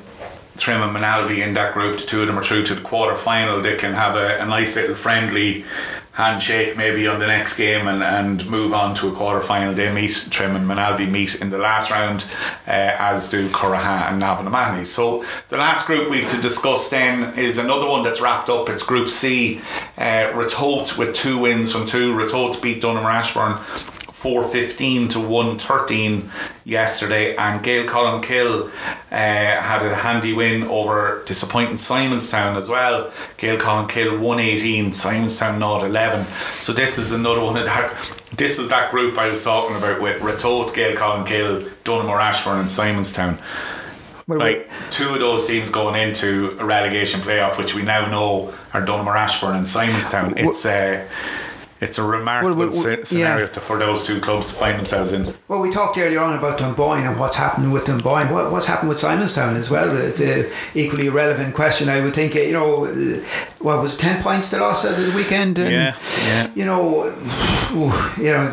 [0.61, 1.99] Trim and Moynalvey in that group.
[1.99, 3.61] The two of them are through to the quarter final.
[3.61, 5.65] They can have a, a nice little friendly
[6.13, 9.73] handshake maybe on the next game and, and move on to a quarter final.
[9.73, 12.27] They meet Trim and Moynalvey meet in the last round,
[12.67, 14.85] uh, as do Curraha and Navan O'Mahony.
[14.85, 18.69] So the last group we've to discuss then is another one that's wrapped up.
[18.69, 19.61] It's Group C.
[19.97, 22.13] Uh, Ratoath with two wins from two.
[22.13, 23.59] Ratoath beat Donaghmore Ashbourne
[24.21, 26.31] 415 to 113
[26.66, 28.71] yesterday and Gaeil Colmcille uh,
[29.11, 33.11] had a handy win over disappointing Simonstown as well.
[33.39, 36.27] Gaeil Colmcille 118 Simonstown not 11
[36.59, 37.95] so this is another one of that
[38.37, 42.21] this was that group I was talking about with Ratoath, Gail Colin Kill Donaghmore or
[42.21, 43.41] Ashbourne and Simonstown.
[44.27, 48.55] Well, like two of those teams going into a relegation playoff which we now know
[48.75, 50.35] are Donaghmore or Ashbourne and Simonstown.
[50.37, 51.09] It's uh,
[51.81, 52.72] it's a remarkable Well,
[53.05, 53.53] scenario yeah.
[53.53, 55.35] to, for those two clubs to find themselves in.
[55.49, 58.31] Well, we talked earlier on about Dunboyne and what's happened with Dunboyne.
[58.31, 59.97] What, what's happened with Simonstown as well?
[59.97, 61.89] It's a equally relevant question.
[61.89, 62.35] I would think.
[62.35, 63.22] You know,
[63.61, 65.59] what was it, ten points they lost at the weekend?
[65.59, 65.95] And, Yeah,
[66.27, 66.51] yeah.
[66.55, 67.05] You know,
[67.73, 67.93] ooh,
[68.23, 68.51] you know,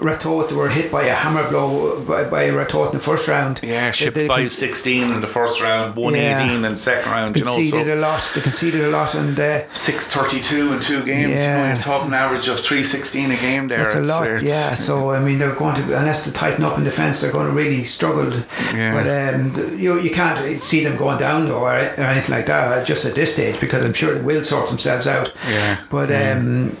[0.00, 3.60] Ratoath were hit by a hammer blow by, by Ratoath in the first round.
[3.62, 7.10] Yeah, shipped They- they five sixteen in the first round, one eighteen in the second
[7.10, 7.36] round.
[7.36, 8.32] You know, conceded so a lot.
[8.34, 11.30] They conceded a lot, and uh, six thirty two in two games.
[11.30, 11.72] You know, Yeah.
[11.74, 13.78] you're talking average of three sixteen a game there.
[13.84, 14.74] That's a lot, it's- yeah.
[14.74, 17.52] So I mean, they're going to unless they tighten up in defence, they're going to
[17.52, 18.32] really struggle.
[18.74, 18.92] Yeah.
[18.94, 22.86] But um, you you can't see them going down though, or, or anything like that,
[22.86, 25.32] just at this stage, because I'm sure they will sort themselves out.
[25.48, 25.80] Yeah.
[25.90, 26.76] But um,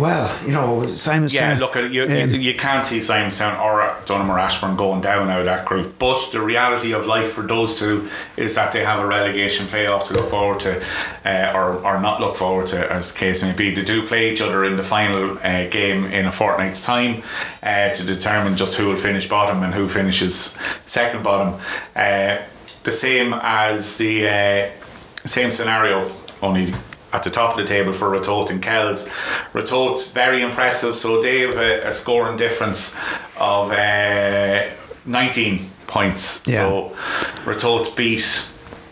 [0.00, 4.30] well, you know, Simon's Yeah, look, you, you, um, you can't see Simonstown or Donaghmore
[4.30, 5.98] or Ashbourne going down out of that group.
[5.98, 8.08] But the reality of life for those two
[8.38, 10.82] is that they have a relegation playoff to look forward to,
[11.26, 13.74] uh, or, or not look forward to, as the case may be.
[13.74, 17.22] They do play each other in the final uh, game in a fortnight's time
[17.62, 20.56] uh, to determine just who will finish bottom and who finishes
[20.86, 21.60] second bottom.
[21.94, 22.38] Uh,
[22.84, 24.70] the same as the uh,
[25.26, 26.72] same scenario, only
[27.12, 29.08] at the top of the table for Ratoath and Kells.
[29.52, 32.96] Ratoath very impressive, so they have a, a scoring difference
[33.38, 34.68] of uh,
[35.06, 36.42] 19 points.
[36.46, 36.68] Yeah.
[36.68, 36.96] So
[37.44, 38.48] Ratoath beat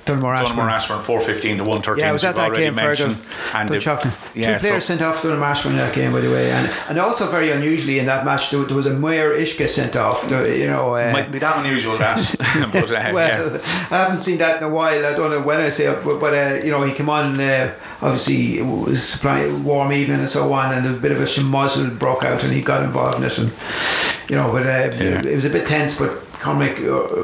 [0.09, 0.69] Donaghmore Donaghmore Ashbourne.
[0.71, 2.03] Ashbourne 415 to 113.
[2.03, 3.17] Yeah, I was as at that game, mentioned.
[3.17, 3.55] Fergal.
[3.55, 3.71] And
[4.35, 6.73] yeah, Two players so- sent off Donaghmore Ashbourne in that game, by the way, and
[6.89, 10.25] and also very unusually in that match there, there was a maor uisce sent off.
[10.31, 12.19] You know, uh, Might be that unusual that,
[12.73, 13.61] but uh, well, yeah.
[13.91, 15.05] I haven't seen that in a while.
[15.07, 17.39] I don't know when I say it, but, but uh, you know, he came on.
[17.41, 21.25] Uh, obviously, it was supplying warm evening and so on, and a bit of a
[21.25, 23.51] schmozzle broke out, and he got involved in it, and
[24.29, 25.19] you know, but uh, Yeah.
[25.21, 26.25] it, it was a bit tense, but.
[26.41, 27.23] Cormac uh,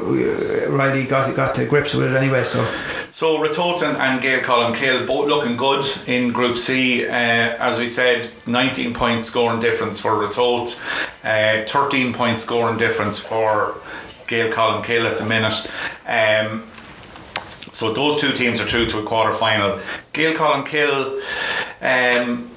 [0.69, 2.65] Reilly got got to grips with it anyway, so
[3.11, 7.05] So Ratoath and, Gaeil Colmcille both looking good in Group C.
[7.05, 10.81] Uh, as we said, 19 point scoring difference for Ratoath,
[11.23, 13.75] uh, 13 point scoring difference for
[14.27, 15.65] Gaeil Colmcille at the minute.
[16.05, 16.67] Um,
[17.71, 19.79] so those two teams are through to a quarter final.
[20.13, 21.21] Gaeil Colmcille,
[21.81, 22.49] um,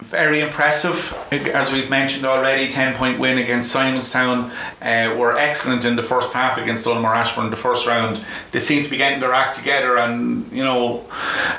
[0.00, 2.68] very impressive, as we've mentioned already.
[2.68, 4.50] 10 point win against Simonstown.
[4.80, 8.24] Uh, were excellent in the first half against Donaghmore Ashbourne, the first round.
[8.52, 11.04] They seem to be getting their act together, and you know,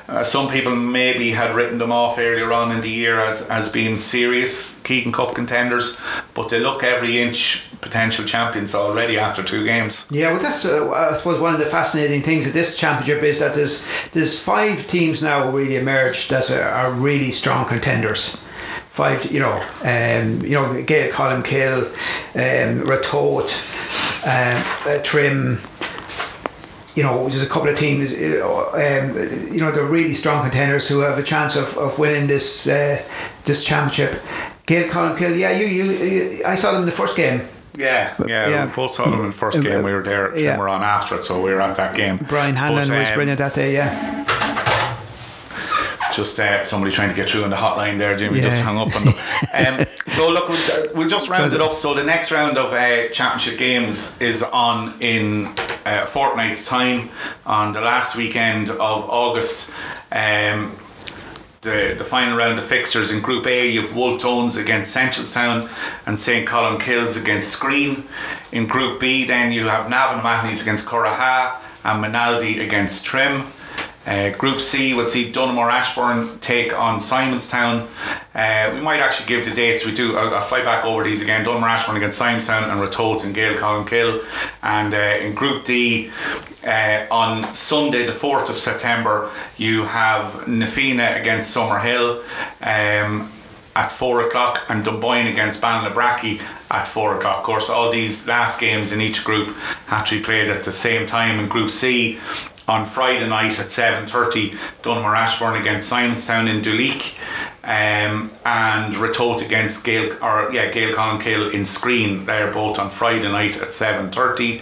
[0.08, 3.68] uh, some people maybe had written them off earlier on in the year as, as
[3.68, 6.00] being serious Keegan Cup contenders,
[6.34, 10.08] but they look every inch potential champions already after two games.
[10.12, 13.40] Yeah, well, that's uh, I suppose one of the fascinating things of this championship is
[13.40, 18.36] that there's there's five teams now really emerged that are, are really strong contenders.
[18.92, 19.54] Five, you know,
[19.84, 21.86] um, you know, Gaeil Colmcille,
[22.36, 23.54] um, Ratoath,
[24.26, 25.60] um, uh, Trim.
[26.96, 28.12] You know, there's a couple of teams.
[28.12, 31.98] You know, um, you know, they're really strong contenders who have a chance of, of
[31.98, 33.02] winning this uh,
[33.46, 34.22] this championship.
[34.66, 37.42] Gail Gaeil Colmcille, yeah, you, you, you, I saw them in the first game.
[37.78, 38.66] Yeah, yeah, Yeah.
[38.68, 39.84] both saw them in the first Um, game.
[39.84, 40.58] We were there, yeah.
[40.58, 42.18] were on after it, so we were at that game.
[42.28, 44.26] Brian Hanlon But, was um, brilliant that day, yeah.
[46.14, 48.94] Just uh, somebody trying to get through on the hotline there, Jimmy just hung up
[48.96, 49.14] on them.
[49.54, 51.74] Um, so look, we'll, uh, we'll just round it up.
[51.74, 55.46] So the next round of uh, championship games is on in
[55.86, 57.10] uh, a fortnight's time
[57.46, 59.72] on the last weekend of August.
[60.12, 60.76] Um,
[61.62, 65.70] the, the final round of fixtures in Group A, you have Wolfe Tones against Seneschalstown
[66.06, 66.48] and St.
[66.48, 68.04] Colmcille's against Skryne.
[68.52, 73.44] In Group B, then you have Navan Mahoney's against Curraha and Moynalvey against Trim.
[74.10, 77.88] Uh, group C will see Donaghmore Ashbourne take on Simonstown.
[78.34, 79.86] Uh, we might actually give the dates.
[79.86, 80.18] We do.
[80.18, 81.46] I'll, I'll fly back over these again.
[81.46, 84.26] Donaghmore Ashbourne against Simonstown and Ratoath and Gaeil Colmcille.
[84.64, 86.10] And uh, in Group D,
[86.66, 92.24] uh, on Sunday, the 4th of September, you have Na Fianna against Summerhill
[92.62, 93.32] um,
[93.76, 96.42] at 4 o'clock and Dunboyne against Ballinabrackey
[96.72, 97.38] at 4 o'clock.
[97.38, 99.56] Of course, all these last games in each group
[99.86, 101.40] have to be played at the same time.
[101.40, 102.20] In Group C,
[102.70, 104.52] on Friday night at 7.30,
[104.84, 107.18] Donaghmore Ashbourne against Simonstown in Duleek.
[107.62, 112.26] Um, and Ratoath against Gail or yeah Gaeil Colmcille in Skryne.
[112.26, 114.62] They're both on Friday night at seven thirty.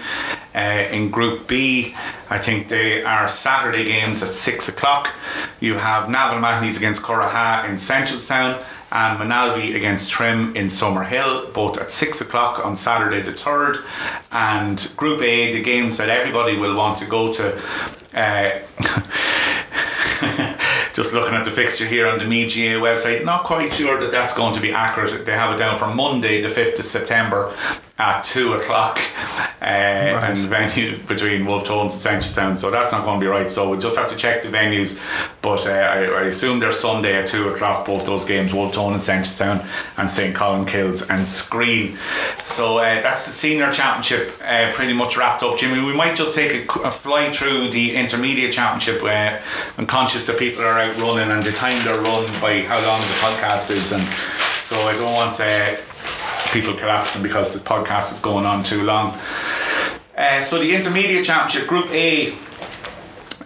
[0.55, 1.93] Uh, in Group B,
[2.31, 5.13] I think they are Saturday games at six o'clock.
[5.59, 11.77] You have Navan Mahoney's against Curraha in Seneschalstown and Moynalvey against Trim in Summerhill, both
[11.77, 13.83] at six o'clock on Saturday the third.
[14.31, 17.61] And Group A, the games that everybody will want to go to.
[18.13, 18.59] Uh,
[20.93, 24.33] just looking at the fixture here on the MeGA website, not quite sure that that's
[24.33, 25.25] going to be accurate.
[25.25, 27.53] They have it down for Monday, the 5th of September
[27.99, 28.99] at 2 o'clock,
[29.61, 32.57] uh, and the venue between Wolfe Tones and Seneschalstown.
[32.57, 33.51] So that's not going to be right.
[33.51, 35.01] So we'll just have to check the venues.
[35.41, 38.93] But uh, I, I assume they're Sunday at 2 o'clock, both those games, Wolfe Tone
[38.93, 39.65] and Seneschalstown,
[39.97, 40.35] and St.
[40.35, 41.97] Colmcille's and Skryne.
[42.45, 45.83] So uh, that's the senior championship uh, pretty much wrapped up, Jimmy.
[45.83, 49.01] We might just take a, a fly through the intermediate championship.
[49.03, 49.39] Uh,
[49.77, 52.99] I'm conscious that people are out running and the time they're run by how long
[53.01, 54.03] the podcast is, and
[54.61, 55.75] so I don't want uh,
[56.51, 59.17] people collapsing because the podcast is going on too long.
[60.17, 62.33] Uh, so the intermediate championship, Group A.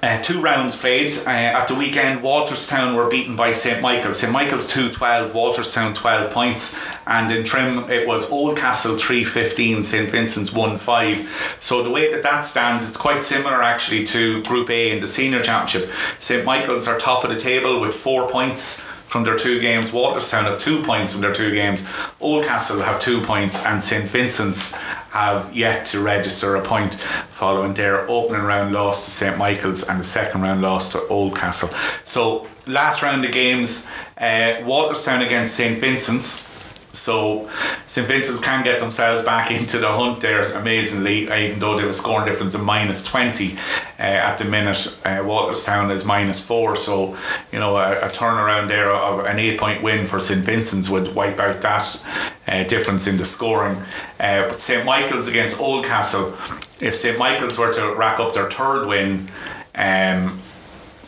[0.04, 1.12] Uh, two rounds played.
[1.28, 4.20] Uh, at the weekend, Walterstown were beaten by St Michael's.
[4.20, 6.80] St Michael's 2 12, Walterstown 12 points.
[7.06, 11.58] And in Trim, it was Oldcastle 3 15, St Vincent's 1 5.
[11.60, 15.08] So the way that that stands, it's quite similar actually to Group A in the
[15.08, 15.92] Senior Championship.
[16.18, 19.92] St Michael's are top of the table with four points from their two games.
[19.92, 21.84] Walterstown have two points from their two games.
[22.22, 24.74] Oldcastle have two points, and St Vincent's
[25.12, 30.00] have yet to register a point following their opening round loss to St Michael's and
[30.00, 31.70] the second round loss to Oldcastle.
[32.06, 36.50] So last round of games, uh, Walterstown against St Vincent's.
[36.94, 37.50] So
[37.88, 41.90] St Vincent's can get themselves back into the hunt there amazingly, even though they have
[41.90, 43.58] a scoring difference of minus 20 uh,
[44.02, 44.88] at the minute.
[45.06, 47.18] Uh, Walterstown is minus 4, so
[47.52, 51.16] you know a, a turnaround there of an 8 point win for St Vincent's would
[51.16, 52.04] wipe out that
[52.48, 53.78] uh, difference in the scoring.
[54.20, 56.36] Uh, but St Michael's against Oldcastle,
[56.82, 59.30] if St Michael's were to rack up their third win,
[59.76, 60.40] um,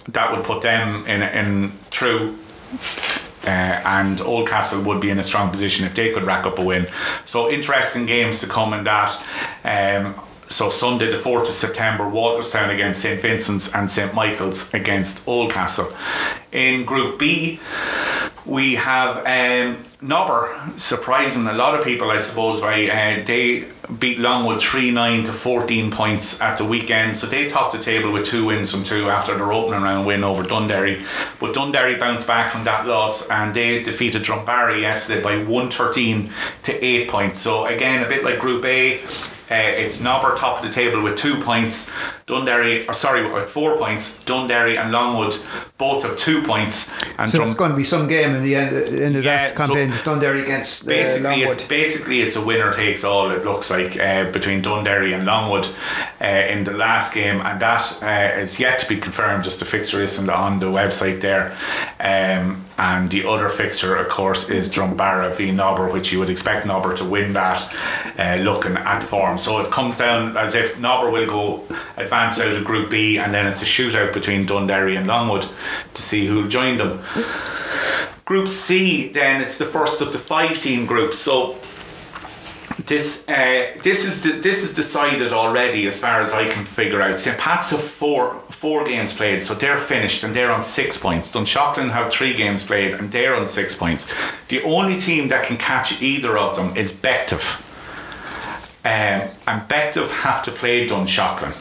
[0.08, 1.72] that would put them in, in
[3.46, 6.66] uh, and Oldcastle would be in a strong position if they could rack up a
[6.66, 6.88] win.
[7.26, 9.22] So interesting games to come in that.
[9.64, 10.16] Um,
[10.54, 15.92] so Sunday the 4th of September, Walterstown against St Vincent's and St Michael's against Oldcastle.
[16.52, 17.60] In Group B,
[18.46, 23.66] we have um, Nobber, surprising a lot of people, I suppose, by uh, they
[24.00, 27.18] beat Longwood 3 9 to 14 points at the weekend.
[27.18, 30.24] So they topped the table with two wins from two after their opening round win
[30.24, 31.06] over Dunderry.
[31.40, 36.32] But Dunderry bounced back from that loss and they defeated Drumbaragh yesterday by 113
[36.64, 37.40] to 8 points.
[37.40, 39.02] So again, a bit like Group A,
[39.52, 41.92] uh, it's Nobber top of the table with two points.
[42.26, 44.24] Dunderry, or sorry, with four points.
[44.24, 45.38] Dunderry and Longwood
[45.78, 46.90] both have two points.
[47.20, 49.48] And so Drum- it's going to be some game in the end, end of yeah,
[49.48, 49.92] that campaign.
[49.92, 51.58] So Dunderry against uh, basically, Longwood.
[51.58, 53.32] It's, basically, it's a winner takes all.
[53.32, 55.68] It looks like uh, between Dunderry and Longwood
[56.22, 59.44] uh, in the last game, and that uh, is yet to be confirmed.
[59.44, 61.58] Just the fixture isn't on the website there.
[62.00, 66.66] Um, and the other fixture, of course, is Drumbaragh v Nobber, which you would expect
[66.66, 67.72] Nobber to win that,
[68.18, 69.38] uh, looking at form.
[69.38, 71.64] So it comes down as if Nobber will go
[71.98, 75.48] advance out of Group B, and then it's a shootout between Dunderry and Longwood
[75.94, 77.02] to see who'll join them.
[78.26, 81.20] Group C, then it's the first of the five team groups.
[81.20, 81.58] So
[82.86, 87.20] this uh, this is this is decided already as far as I can figure out.
[87.20, 91.32] St Pat's have four four games played, so they're finished and they're on six points.
[91.32, 94.08] Dunshaughlin have three games played and they're on six points.
[94.48, 97.60] The only team that can catch either of them is Bective.
[98.86, 101.54] Um, and Bective have to play Dunshaughlin.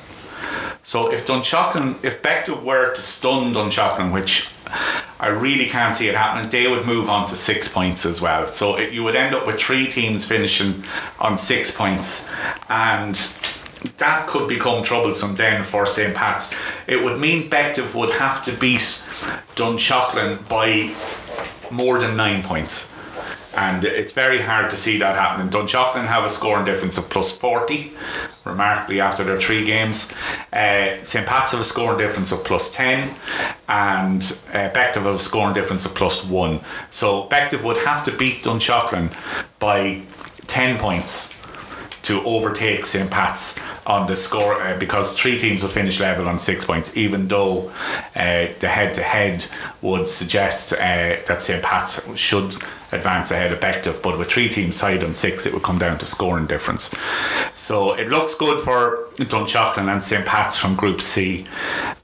[0.82, 4.48] So if Dunshaughlin, if Bective were to stun Dunshaughlin, which
[5.22, 6.50] I really can't see it happening.
[6.50, 8.48] They would move on to six points as well.
[8.48, 10.82] So it, you would end up with three teams finishing
[11.20, 12.28] on six points,
[12.68, 13.14] and
[13.98, 16.12] that could become troublesome then for St.
[16.12, 16.56] Pat's.
[16.88, 19.00] It would mean Bective would have to beat
[19.54, 20.92] Dunshaughlin by
[21.70, 22.91] more than nine points
[23.54, 25.50] and it's very hard to see that happening.
[25.50, 27.92] Dunshaughlin have a scoring difference of plus 40,
[28.44, 30.12] remarkably, after their three games.
[30.52, 31.26] Uh, St.
[31.26, 33.14] Pat's have a scoring difference of plus 10,
[33.68, 36.60] and uh, have a scoring difference of plus 1.
[36.90, 39.12] So Bective would have to beat Dunshaughlin
[39.58, 40.02] by
[40.46, 41.36] 10 points
[42.02, 43.10] to overtake St.
[43.10, 47.28] Pat's on the score uh, because three teams would finish level on six points, even
[47.28, 47.70] though
[48.16, 49.46] uh, the head to head
[49.80, 50.76] would suggest uh,
[51.26, 51.62] that St.
[51.62, 52.56] Pat's should
[52.92, 55.98] advance ahead of Bective, but with three teams tied on six, it would come down
[55.98, 56.90] to scoring difference.
[57.56, 60.26] So it looks good for Dunshaughlin and St.
[60.26, 61.46] Pat's from Group C.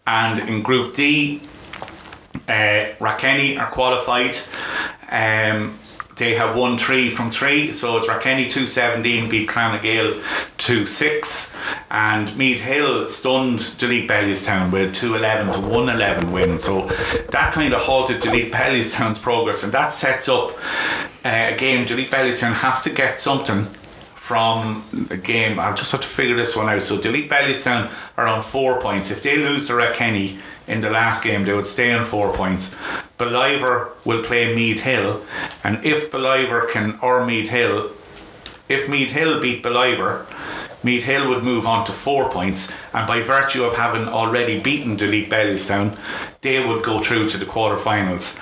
[0.06, 1.42] And in Group D,
[2.48, 4.36] uh, Rathkenny are qualified.
[5.10, 5.78] Um,
[6.18, 10.22] they have won three from three, so it's Rathkenny 217 beat Clonagale
[10.58, 11.56] 2 6,
[11.90, 16.58] and Meath Hill stunned Duleek Bellewstown with 211 to 111 win.
[16.58, 16.86] So
[17.30, 20.50] that kind of halted Duleek Bellewstown's progress, and that sets up
[21.24, 21.86] uh, a game.
[21.86, 23.64] Duleek Bellewstown have to get something
[24.14, 25.58] from the game.
[25.58, 26.82] I'll just have to figure this one out.
[26.82, 29.10] So Duleek Bellewstown are on four points.
[29.10, 30.38] If they lose to Rathkenny,
[30.68, 32.76] in the last game, they would stay on four points.
[33.18, 35.22] Ballivor will play Meath Hill,
[35.64, 37.90] and if Ballivor can, or Meath Hill,
[38.68, 40.26] if Meath Hill beat Ballivor,
[40.84, 44.96] Meath Hill would move on to four points, and by virtue of having already beaten
[44.96, 45.98] Duleek Bellewstown,
[46.40, 48.40] they would go through to the quarterfinals.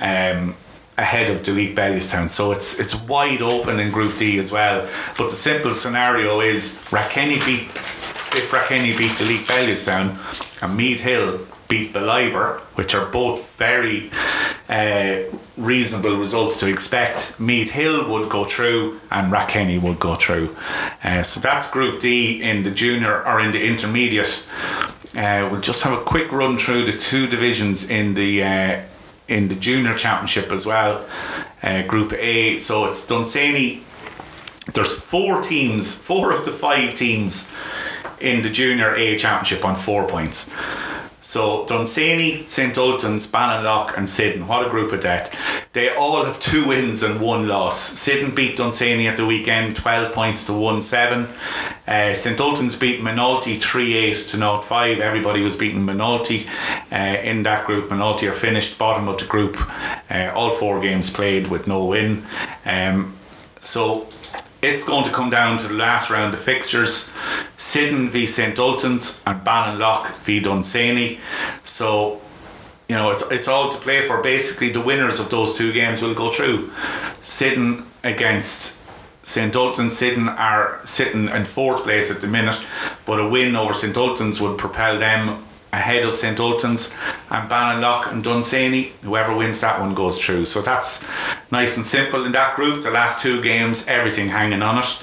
[0.00, 0.54] Um,
[0.98, 2.28] ahead of Duleek Bellewstown.
[2.28, 4.86] So it's it's wide open in Group D as well.
[5.16, 7.68] But the simple scenario is Rathkenny beat
[8.36, 10.18] if Rathkenny beat Duleek Bellewstown
[10.60, 11.38] and Meath Hill
[11.68, 14.10] beat Ballivor, which are both very
[14.68, 15.18] uh,
[15.56, 17.38] reasonable results to expect.
[17.38, 20.56] Meath Hill would go through and Rathkenny would go through.
[21.04, 24.46] Uh, so that's Group D in the junior or in the intermediate
[25.16, 28.80] uh, we'll just have a quick run through the two divisions in the uh,
[29.26, 31.04] in the junior championship as well.
[31.62, 33.82] Uh, group A, so it's Dunsany.
[34.74, 37.52] There's four teams, four of the five teams
[38.20, 40.50] in the junior A championship on four points.
[41.28, 44.48] So Dunsany, St Ultans, Ballinlough and Syddan.
[44.48, 45.30] What a group of death.
[45.74, 47.78] They all have two wins and one loss.
[48.00, 51.28] Syddan beat Dunsany at the weekend 12 points to 1 7.
[51.86, 55.00] Uh, St Ultans beat Moynalty 3 8 to 0 5.
[55.00, 56.48] Everybody was beating Moynalty
[56.90, 57.90] uh, in that group.
[57.90, 59.58] Moynalty are finished bottom of the group.
[60.10, 62.24] Uh, all four games played with no win.
[62.64, 63.14] Um,
[63.60, 64.08] so
[64.62, 67.12] it's going to come down to the last round of fixtures
[67.56, 71.18] Syddan v St Ultans and Ballinlough v Dunsany.
[71.64, 72.20] So,
[72.88, 74.22] you know, it's, it's all to play for.
[74.22, 76.72] Basically, the winners of those two games will go through.
[77.22, 78.78] Syddan against
[79.22, 82.58] St Ultans Syddan are sitting in fourth place at the minute,
[83.04, 86.94] but a win over St Ultans would propel them ahead of St Ultans
[87.30, 88.92] and Ballinlough and Dunsany.
[89.02, 90.46] Whoever wins that one goes through.
[90.46, 91.06] So that's
[91.50, 92.82] nice and simple in that group.
[92.82, 94.96] The last two games, everything hanging on it.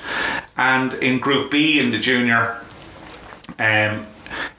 [0.57, 2.61] And in Group B in the junior,
[3.59, 4.05] um,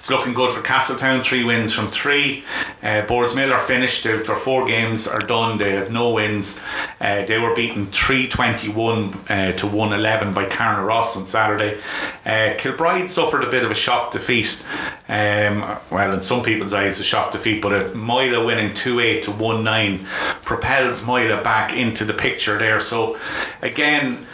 [0.07, 1.21] it's looking good for Castletown.
[1.21, 2.45] Three wins from three.
[2.81, 4.05] Uh, are finished.
[4.05, 5.59] Their four games are done.
[5.59, 6.63] They have no wins.
[7.01, 11.81] Uh, they were beaten 321 uh, to 111 by Carnaross on Saturday.
[12.25, 14.63] Uh, Kilbride suffered a bit of a shock defeat.
[15.09, 19.25] Um, well, in some people's eyes, a shock defeat, but a Moylagh winning 2 8
[19.25, 20.07] to 1 9
[20.45, 22.79] propels Moylagh back into the picture there.
[22.79, 23.19] So,
[23.61, 24.25] again,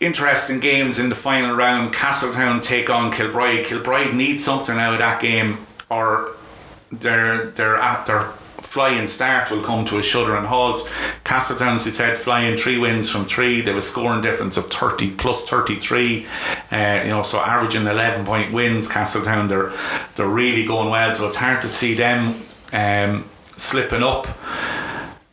[0.00, 1.94] interesting games in the final round.
[1.94, 3.66] Castletown take on Kilbride.
[3.66, 5.58] Kilbride need something out of that game,
[5.90, 6.32] or
[6.90, 8.32] their their at their
[8.70, 10.88] flying start will come to a shudder and halt.
[11.24, 13.60] Castletown, as we said, flying three wins from three.
[13.60, 16.24] They a scoring difference of 30 plus 33.
[16.70, 18.88] Uh, you know, so averaging 11 point wins.
[18.88, 19.72] Castletown, they're
[20.16, 21.14] they're really going well.
[21.14, 22.40] So it's hard to see them
[22.72, 24.28] um, slipping up.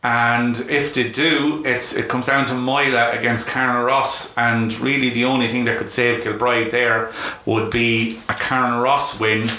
[0.04, 5.24] And if they do, it's it comes down to Moylagh against Carnaross, and really the
[5.24, 7.12] only thing that could save Kilbride there
[7.46, 9.50] would be a Carnaross win,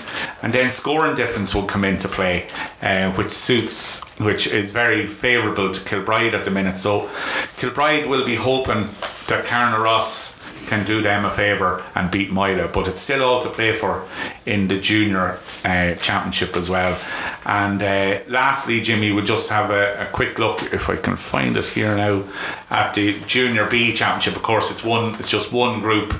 [0.41, 2.47] and then scoring difference will come into play,
[2.81, 6.77] uh, which suits, which is very favourable to Kilbride at the minute.
[6.77, 7.09] So
[7.57, 8.87] Kilbride will be hoping
[9.27, 10.38] that Carnaross
[10.69, 14.07] can do them a favour and beat Moylagh, but it's still all to play for
[14.45, 16.97] in the junior uh, championship as well.
[17.45, 21.57] And uh, lastly, Jimmy, we'll just have a, a, quick look, if I can find
[21.57, 22.23] it here now,
[22.69, 24.35] at the junior B championship.
[24.35, 26.13] Of course, it's one, it's just one group.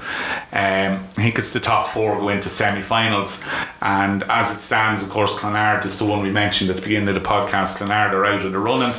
[0.52, 3.44] Um, I think it's the top four go into semi-finals,
[3.82, 7.10] and as it stands, of course, Clonard is the one we mentioned at the beginning
[7.10, 7.78] of the podcast.
[7.78, 8.94] Clonard are out of the running.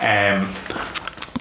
[0.00, 0.99] Um,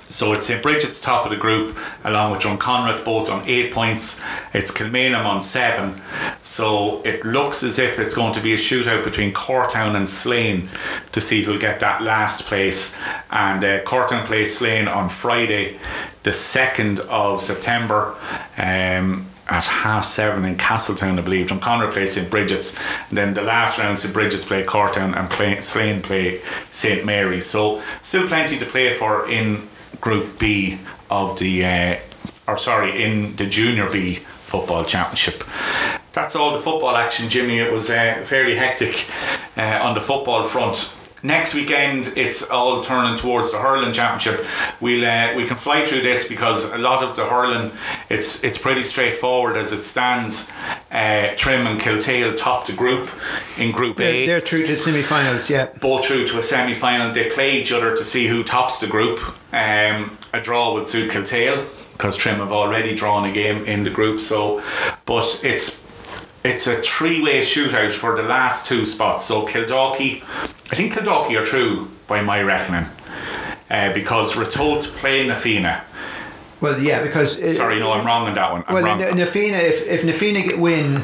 [0.09, 4.21] so it's St Bridget's top of the group, along with Drumconrath, both on eight points.
[4.53, 6.01] It's Kilmainham on seven.
[6.43, 10.69] So it looks as if it's going to be a shootout between Cortown and Slane
[11.11, 12.97] to see who'll get that last place.
[13.29, 15.79] And uh, Cortown plays Slane on Friday,
[16.23, 18.15] the 2nd of September.
[18.57, 21.47] Um, at half seven in Castletown, I believe.
[21.47, 22.77] Drumconrath plays St Bridget's,
[23.09, 26.39] and then the last round, St Bridget's play Cortown and play, Slane play
[26.69, 27.47] St Mary's.
[27.47, 29.67] So still plenty to play for in
[30.01, 30.79] Group B
[31.09, 31.95] of the, uh,
[32.47, 35.43] or sorry, in the Junior B Football Championship.
[36.13, 37.59] That's all the football action, Jimmy.
[37.59, 39.05] It was uh, fairly hectic
[39.55, 40.93] uh, on the football front.
[41.23, 44.45] Next weekend, it's all turning towards the hurling championship.
[44.79, 47.71] We'll uh, we can fly through this because a lot of the hurling,
[48.09, 50.51] it's it's pretty straightforward as it stands.
[50.91, 53.09] Uh, Trim and Kiltale top the group
[53.57, 54.27] in Group they're, A.
[54.27, 55.67] They're through to semi-finals, yeah.
[55.79, 57.13] Both through to a semi-final.
[57.13, 59.19] They play each other to see who tops the group.
[59.53, 63.89] Um, a draw would suit Kiltale because Trim have already drawn a game in the
[63.89, 64.21] group.
[64.21, 64.63] So,
[65.05, 65.88] but it's
[66.43, 69.25] it's a three-way shootout for the last two spots.
[69.25, 70.21] So Kildalkey,
[70.71, 72.85] I think Kildalkey are through by my reckoning,
[73.69, 75.83] uh, because Ratoath play Na Fianna.
[76.61, 78.63] Well, yeah, because uh, Sorry, no, I'm wrong on that one.
[78.67, 79.01] I'm well, wrong.
[79.01, 81.01] in Na Fianna, if if Na Fianna get win, uh,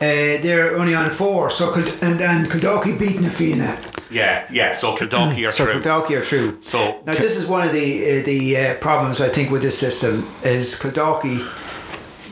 [0.00, 1.50] they're only on four.
[1.50, 3.76] So and and Kildalkey beat Na Fianna.
[4.10, 4.72] yeah, yeah.
[4.72, 5.82] So Kildalkey are So through.
[5.82, 6.56] Kildalkey are true.
[6.62, 9.78] So Now this is one of the uh, the uh, problems I think with this
[9.78, 11.46] system is Kildalkey.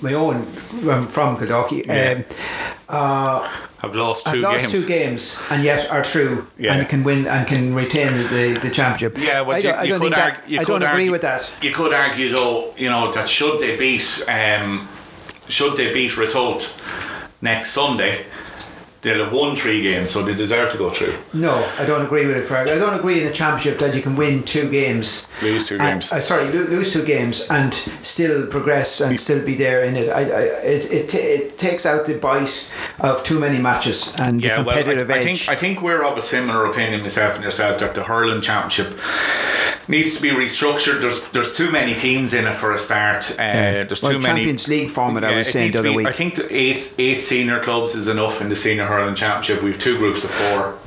[0.03, 1.87] My own I'm from Kildalkey.
[1.87, 2.19] Yeah.
[2.19, 2.25] Um,
[2.89, 3.49] uh,
[3.83, 4.73] I've lost I've two lost games.
[4.73, 6.75] two games and yet are true Yeah.
[6.75, 9.19] and can win and can retain the, the championship.
[9.19, 10.41] Yeah, well, I don't, I you don't could think argue.
[10.41, 11.55] that, You I don't agree argue, with that.
[11.63, 14.89] You could argue, though, you know, that should they beat, um,
[15.49, 16.81] should they beat Ratoath
[17.43, 18.25] next Sunday,
[19.07, 21.15] They'll have won three games, so they deserve to go through.
[21.33, 22.69] No, I don't agree with it, Ferg.
[22.69, 26.01] I don't agree in a championship that you can win two games, lose two and,
[26.03, 26.11] games.
[26.13, 30.09] Uh, sorry, lo- lose two games and still progress and still be there in it.
[30.09, 30.41] I, I,
[30.75, 34.63] it, it, t- it takes out the bite of too many matches and the Yeah,
[34.63, 35.25] well, I, competitive I edge.
[35.25, 38.89] think I think we're of a similar opinion, myself and yourself, that the hurling championship
[39.89, 41.01] needs to be restructured.
[41.01, 43.31] There's there's too many teams in it for a start.
[43.33, 43.37] Uh,
[43.87, 46.07] There's Well, too many Champions League format, I was saying the other be- week.
[46.07, 49.63] I think the eight eight senior clubs is enough in the senior hurling championship.
[49.63, 50.79] We've two groups of four.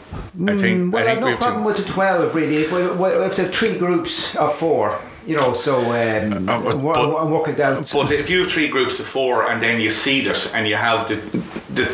[0.48, 0.80] I think.
[0.80, 2.58] Mm, well, I have no problem with the 12 really.
[2.64, 7.60] If they've three groups of four, you know, so um, Uh, but- wo- but- it
[7.60, 7.90] out.
[7.94, 10.76] But if you have three groups of four and then you seed it and you
[10.76, 11.16] have the
[11.76, 11.86] the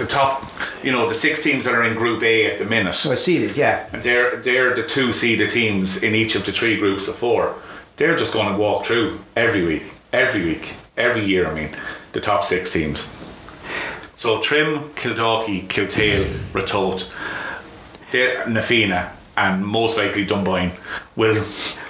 [0.00, 0.44] the top,
[0.82, 2.90] you know, the six teams that are in Group A at the minute.
[2.90, 3.88] Oh, so I see it, yeah.
[3.92, 7.54] And they're they're the two seeded teams in each of the three groups of four.
[7.96, 11.46] They're just going to walk through every week, every week, every year.
[11.46, 11.70] I mean,
[12.12, 13.14] the top six teams.
[14.16, 17.10] So Trim, Kildalkey, Kiltale, Ratoath,
[18.10, 20.72] Nafina, and most likely Dunboyne
[21.16, 21.34] will.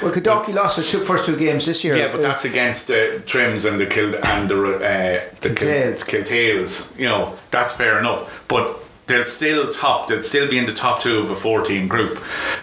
[0.03, 1.97] Well, Kildalkey lost the two, first two games this year.
[1.97, 5.99] Yeah, but that's against the Trims and the Kild and the uh, the Kiltales.
[6.05, 6.99] Kiltales.
[6.99, 8.45] You know, that's fair enough.
[8.49, 10.09] But they'll still top.
[10.09, 12.19] They'll still be in the top two of a four-team group.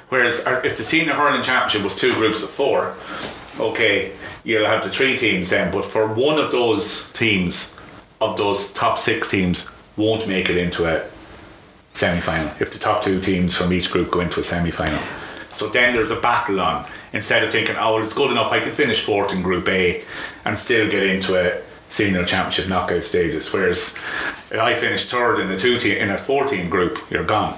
[0.09, 2.95] Whereas uh, if the senior hurling championship was two groups of four,
[3.59, 4.13] okay,
[4.43, 5.71] you'll have the three teams then.
[5.71, 7.79] But for one of those teams,
[8.21, 10.85] of those top six teams, won't make it into
[11.97, 12.51] a semi-final.
[12.59, 15.01] If the top two teams from each group go into a semi-final,
[15.51, 16.85] so then there's a battle on.
[17.13, 20.03] Instead of thinking, oh, well, it's good enough, I can finish fourth in Group A
[20.45, 23.51] and still get into a senior championship knockout stages.
[23.51, 23.97] Whereas
[24.51, 27.57] if I finish third in a two team in a four-team group, you're gone.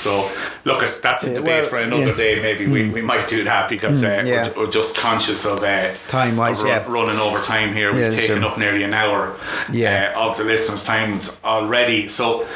[0.00, 0.30] So
[0.64, 2.16] look, at that's a Yeah, debate well, for another yeah.
[2.16, 2.42] day.
[2.42, 4.48] Maybe we, we might do that because uh, yeah.
[4.56, 6.84] we're, we're just conscious of uh, Time-wise, of ru- yeah.
[6.88, 7.92] running over time here.
[7.92, 8.44] We've taken sure.
[8.44, 9.36] up nearly an hour
[9.70, 10.12] Yeah.
[10.16, 12.08] uh, of the listeners' times already.
[12.08, 12.46] So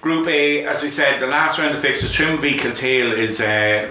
[0.00, 3.88] Group A, as we said, the last round of fixtures, Trim v Kiltale is uh,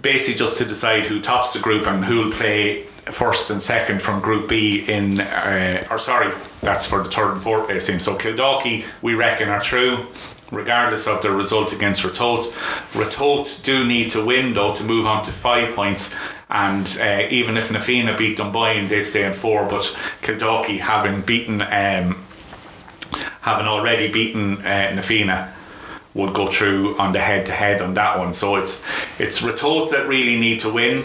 [0.00, 4.00] basically just to decide who tops the group and who will play first and second
[4.00, 6.32] from Group B in, uh, or sorry,
[6.62, 8.00] that's for the third and fourth place team.
[8.00, 10.06] So Kildalkey, we reckon, are through.
[10.50, 12.50] Regardless of their result against Ratoath,
[12.92, 16.14] Ratoath do need to win though to move on to five points.
[16.48, 19.68] And uh, even if Na Fianna beat Dunboyne, they'd stay in four.
[19.68, 19.84] But
[20.22, 22.24] Kildalkey, having beaten um,
[23.42, 25.54] having already beaten uh, Na Fianna
[26.14, 28.32] would go through on the head to head on that one.
[28.34, 28.84] So it's
[29.20, 31.04] it's Ratoath that really need to win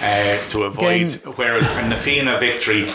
[0.00, 1.14] uh, to avoid.
[1.14, 2.86] Again- whereas a Na Fianna victory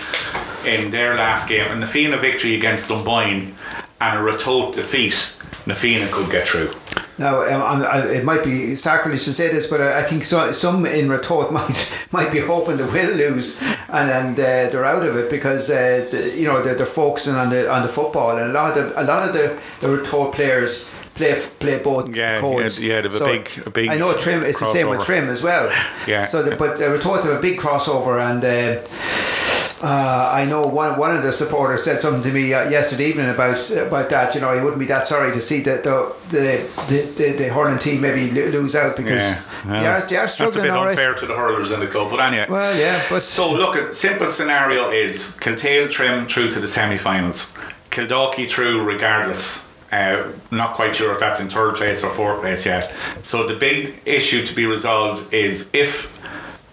[0.65, 3.53] in their last game, a Na Fianna victory against Dunboyne,
[3.99, 5.33] and a Ratoath defeat,
[5.65, 6.71] Na Fianna could get through.
[7.19, 10.23] Now, um, I'm- I, it might be sacrilege to say this, but I, I think
[10.23, 14.85] so, some in Ratoath might might be hoping they will lose, and and uh, they're
[14.85, 17.87] out of it because uh, the, you know they're, they're focusing on the on the
[17.89, 21.79] football, and a lot of the, a lot of the, the Ratoath players play play
[21.79, 22.79] both Yeah, codes.
[22.79, 24.43] yeah, yeah, they have a big- a big I know Trim.
[24.43, 25.01] It's the same with.
[25.01, 25.71] Trim as well.
[26.05, 26.25] Yeah.
[26.25, 28.43] So, the, but uh, Ratoath have a big crossover, and.
[28.45, 29.36] Uh,
[29.81, 33.29] uh, I know one one of the supporters said something to me uh, yesterday evening
[33.29, 34.33] about about that.
[34.33, 37.49] You know, he wouldn't be that sorry to see that the the the, the, the
[37.49, 40.69] hurling team maybe lose out because Yeah, they, well, are, they are that's a bit
[40.69, 40.89] right.
[40.89, 42.09] unfair to the hurlers in the club.
[42.09, 46.59] But anyway, Well, yeah, but So look, at simple scenario is Kiltale Trim through to
[46.59, 47.53] the semi-finals,
[47.91, 49.67] Kildalkey through regardless.
[49.91, 52.91] Uh, not quite sure if that's in third place or fourth place yet.
[53.23, 56.11] So the big issue to be resolved is if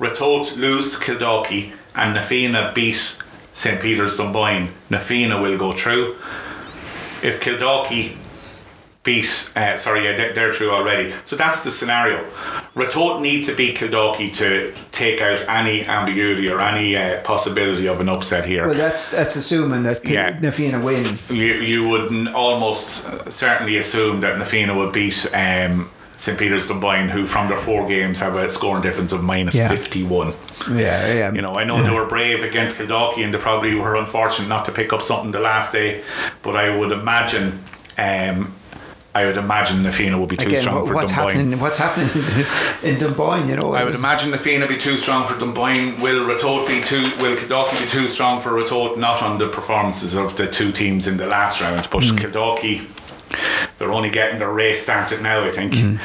[0.01, 3.17] Ratoath lose to Kildalkey and Na Fianna beat
[3.53, 6.17] St Peter's Dunboyne, Na Fianna will go through.
[7.23, 8.17] If Kildalkey
[9.03, 11.13] beat, uh, sorry, yeah, they're, they're through already.
[11.25, 12.25] So that's the scenario.
[12.75, 18.01] Ratoath need to beat Kildalkey to take out any ambiguity or any uh, possibility of
[18.01, 18.67] an upset here.
[18.67, 20.31] well, that's that's assuming that Yeah.
[20.31, 20.41] yeah.
[20.41, 21.17] Na Fianna win.
[21.29, 25.89] you, you would almost certainly assume that Na Fianna would beat um,
[26.25, 29.69] St Peter's Dunboyne, who from their four games have a scoring difference of minus Yeah.
[29.69, 30.33] 51.
[30.73, 31.33] Yeah, yeah.
[31.33, 34.65] You know, I know they were brave against Kildalkey and they probably were unfortunate not
[34.65, 36.03] to pick up something the last day,
[36.43, 37.59] but I would imagine.
[37.99, 38.55] Um,
[39.17, 41.37] I would imagine the Na Fianna would be too Again, strong for what's Dunboyne.
[41.37, 41.61] happening?
[41.61, 42.09] What's happening
[42.83, 43.47] in Dunboyne?
[43.49, 46.01] You know, I would imagine the Na Fianna be too strong for Dunboyne.
[46.01, 47.03] Will Ratoath be too?
[47.23, 48.97] Will Kildalkey be too strong for Ratoath?
[48.97, 52.17] Not on the performances of the two teams in the last round, but Hmm.
[52.17, 52.87] Kildalkey.
[53.79, 55.75] They're only getting their race started now, I think.
[55.75, 55.97] Uh, Hmm.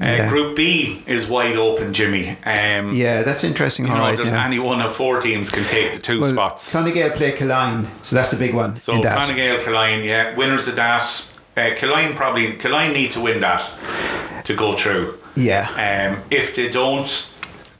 [0.00, 0.28] Yeah.
[0.28, 2.36] Group B is wide open, Jimmy.
[2.46, 3.86] Um, Yeah, that's interesting.
[3.86, 4.44] You know, right, there's yeah.
[4.46, 6.72] any one of four teams can take the two well, spots.
[6.72, 8.76] Clonagale play Killine, so that's the big one.
[8.76, 8.92] So.
[9.00, 11.02] Clonagale, Killine, yeah, winners of that.
[11.56, 13.62] Uh, Killine probably Killine need to win that
[14.44, 15.18] to go through.
[15.34, 15.68] Yeah.
[16.16, 17.28] Um, if they don't,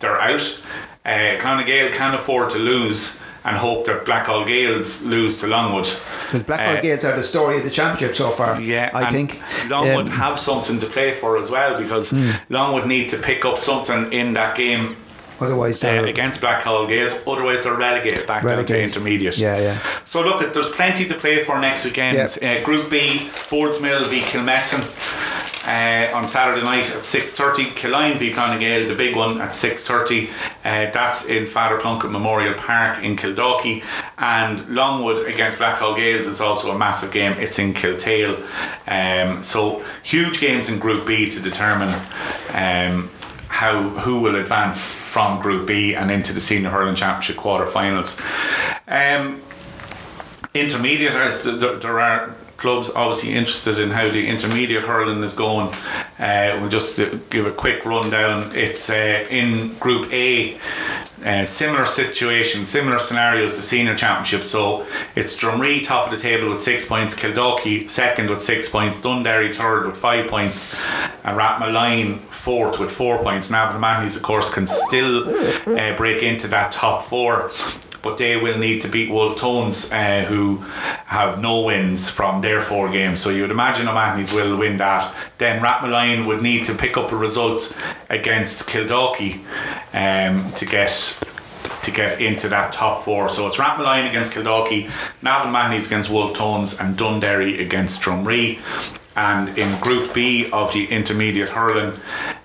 [0.00, 0.61] they're out.
[1.06, 5.89] uh, Clonagale can afford to lose and hope that Blackhall Gaels lose to Longwood.
[6.26, 8.61] Because Blackhall uh, Gaels are the story of the championship so far.
[8.61, 12.39] Yeah, I think Longwood um, have something to play for as well because mm.
[12.51, 14.97] Longwood need to pick up something in that game.
[15.41, 17.24] Otherwise, uh, against Blackhall Gaels.
[17.26, 18.66] Otherwise, they're relegated back relegated.
[18.66, 19.39] down to intermediate.
[19.39, 19.78] Yeah, yeah.
[20.05, 22.16] So look, there's plenty to play for next weekend.
[22.16, 22.43] Yep.
[22.43, 24.82] Uh, Group B, Boardsmill v Kilmessan
[25.64, 27.72] uh, on Saturday night at 6.30.
[27.74, 30.28] Killeen v Clonagale, the big one at 6.30.
[30.64, 33.84] Uh, that's in Father Plunkett Memorial Park in Kildalkey.
[34.18, 37.32] And Longwood against Blackhall Gaels is also a massive game.
[37.32, 38.36] It's in Kiltale.
[38.86, 41.92] Um, so huge games in Group B to determine
[42.54, 43.11] um,
[43.48, 48.20] how who will advance from Group B and into the Senior Hurling Championship quarter-finals.
[48.86, 49.42] Um,
[50.54, 55.68] intermediate, there are clubs obviously interested in how the intermediate hurling is going.
[56.18, 56.96] Uh, we'll just
[57.30, 58.54] give a quick rundown.
[58.54, 60.59] It's uh, in Group A.
[61.24, 64.44] Uh, similar situation, similar scenarios to senior championship.
[64.44, 64.86] So
[65.16, 69.52] it's Drumree top of the table with six points, Kildalkey second with six points, Dunderry
[69.52, 70.74] third with five points,
[71.24, 73.50] and Rathmolyon fourth with four points.
[73.50, 75.28] Navan Mahonys, of course, can still
[75.76, 77.50] uh, break into that top four
[78.03, 80.57] but they will need to beat Wolfe Tones, uh, who
[81.07, 83.20] have no wins from their four games.
[83.20, 85.14] So you would imagine O'Mahony's will win that.
[85.38, 87.76] Then Rathmolyon would need to pick up a result
[88.11, 89.40] against Kildalkey
[89.92, 91.18] um, to get
[91.82, 93.28] to get into that top four.
[93.28, 94.90] So it's Rathmolyon against Kildalkey,
[95.22, 98.59] Navan Mahonys against Wolfe Tones, and Dunderry against Drumree.
[99.16, 101.99] And in Group B of the intermediate hurling,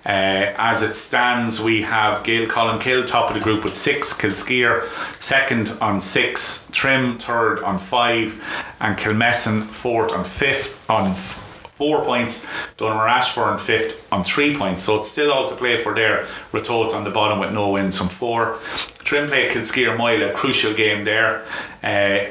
[0.06, 4.88] uh, as it stands, we have Gaeil Colmcille top of the group with six, Kilskyre
[5.20, 8.42] second on six, Trim third on five,
[8.80, 12.46] and Kilmessan fourth on fifth on four points,
[12.76, 14.82] Donaghmore Ashbourne fifth on three points.
[14.82, 16.26] So it's still all to play for there.
[16.52, 18.58] Ratoath on the bottom with no wins on four.
[18.98, 21.46] Trim play Kilskyre Moyle, a crucial game there.
[21.82, 22.26] Uh,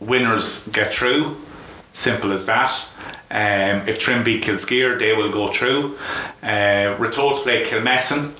[0.00, 1.36] winners get through.
[1.92, 2.86] Simple as that.
[3.30, 5.98] Um, if Trim Kilskyre, they will go through.
[6.42, 8.32] Uh, Ratoath play Kilmessan.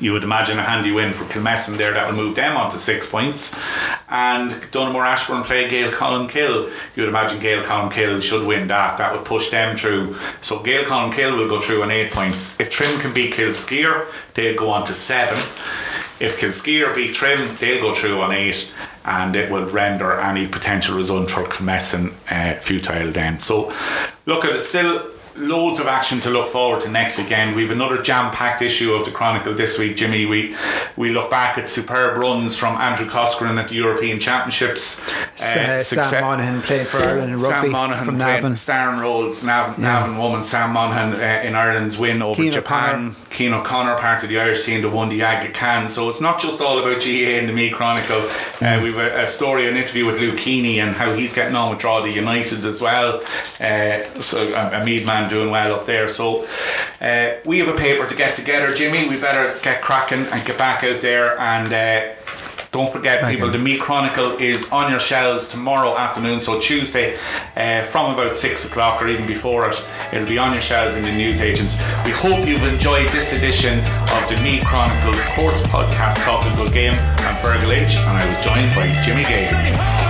[0.00, 2.78] You would imagine a handy win for Kilmessan there that will move them on to
[2.78, 3.58] six points.
[4.08, 6.70] And Donaghmore Ashbourne play Gaeil Colmcille.
[6.94, 8.98] You would imagine Gaeil Colmcille should win that.
[8.98, 10.16] That would push them through.
[10.40, 12.58] So Gaeil Colmcille will go through on eight points.
[12.60, 15.38] If Trim can beat Kilskyre, they'll go on to seven.
[16.20, 18.70] If Kilskyre beat Trim, they'll go through on eight
[19.04, 23.38] and it will render any potential result for Kilmessan uh, futile then.
[23.38, 23.72] So,
[24.26, 27.54] look, at it still loads of action to look forward to next weekend.
[27.54, 30.26] We've another jam-packed issue of the Chronicle this week, Jimmy.
[30.26, 30.56] We
[30.96, 35.08] we look back at superb runs from Andrew Coscoran at the European Championships.
[35.40, 38.56] Uh, Sam Monaghan playing for Ireland in rugby Sam Monaghan from Navan.
[38.56, 39.98] Starring roles, Navan, yeah.
[39.98, 43.14] Navan woman Sam Monaghan uh, in Ireland's win over Japan.
[43.30, 45.88] Cian O'Connor, part of the Irish team that won the Aga Khan.
[45.88, 48.22] So it's not just all about GAA and the Meath Chronicle.
[48.60, 51.70] Uh, we've a, a, story, an interview with Luke Heeney and how he's getting on
[51.70, 53.22] with Drogheda United as well.
[53.60, 56.08] Uh, so a, a Meath man doing well up there.
[56.08, 56.46] So
[57.00, 59.08] uh, we have a paper to get together, Jimmy.
[59.08, 61.72] We better get cracking and get back out there and.
[61.72, 62.14] Uh,
[62.70, 63.52] don't forget, Thank people, you.
[63.56, 67.16] the Meath Chronicle is on your shelves tomorrow afternoon, so Tuesday
[67.56, 69.82] uh, from about 6 o'clock or even before it.
[70.12, 71.76] It'll be on your shelves in the newsagents.
[72.04, 76.94] We hope you've enjoyed this edition of the Meath Chronicle Sports Podcast Talking Good Game.
[76.94, 80.07] I'm Fergal H, and I was joined by Jimmy Gay.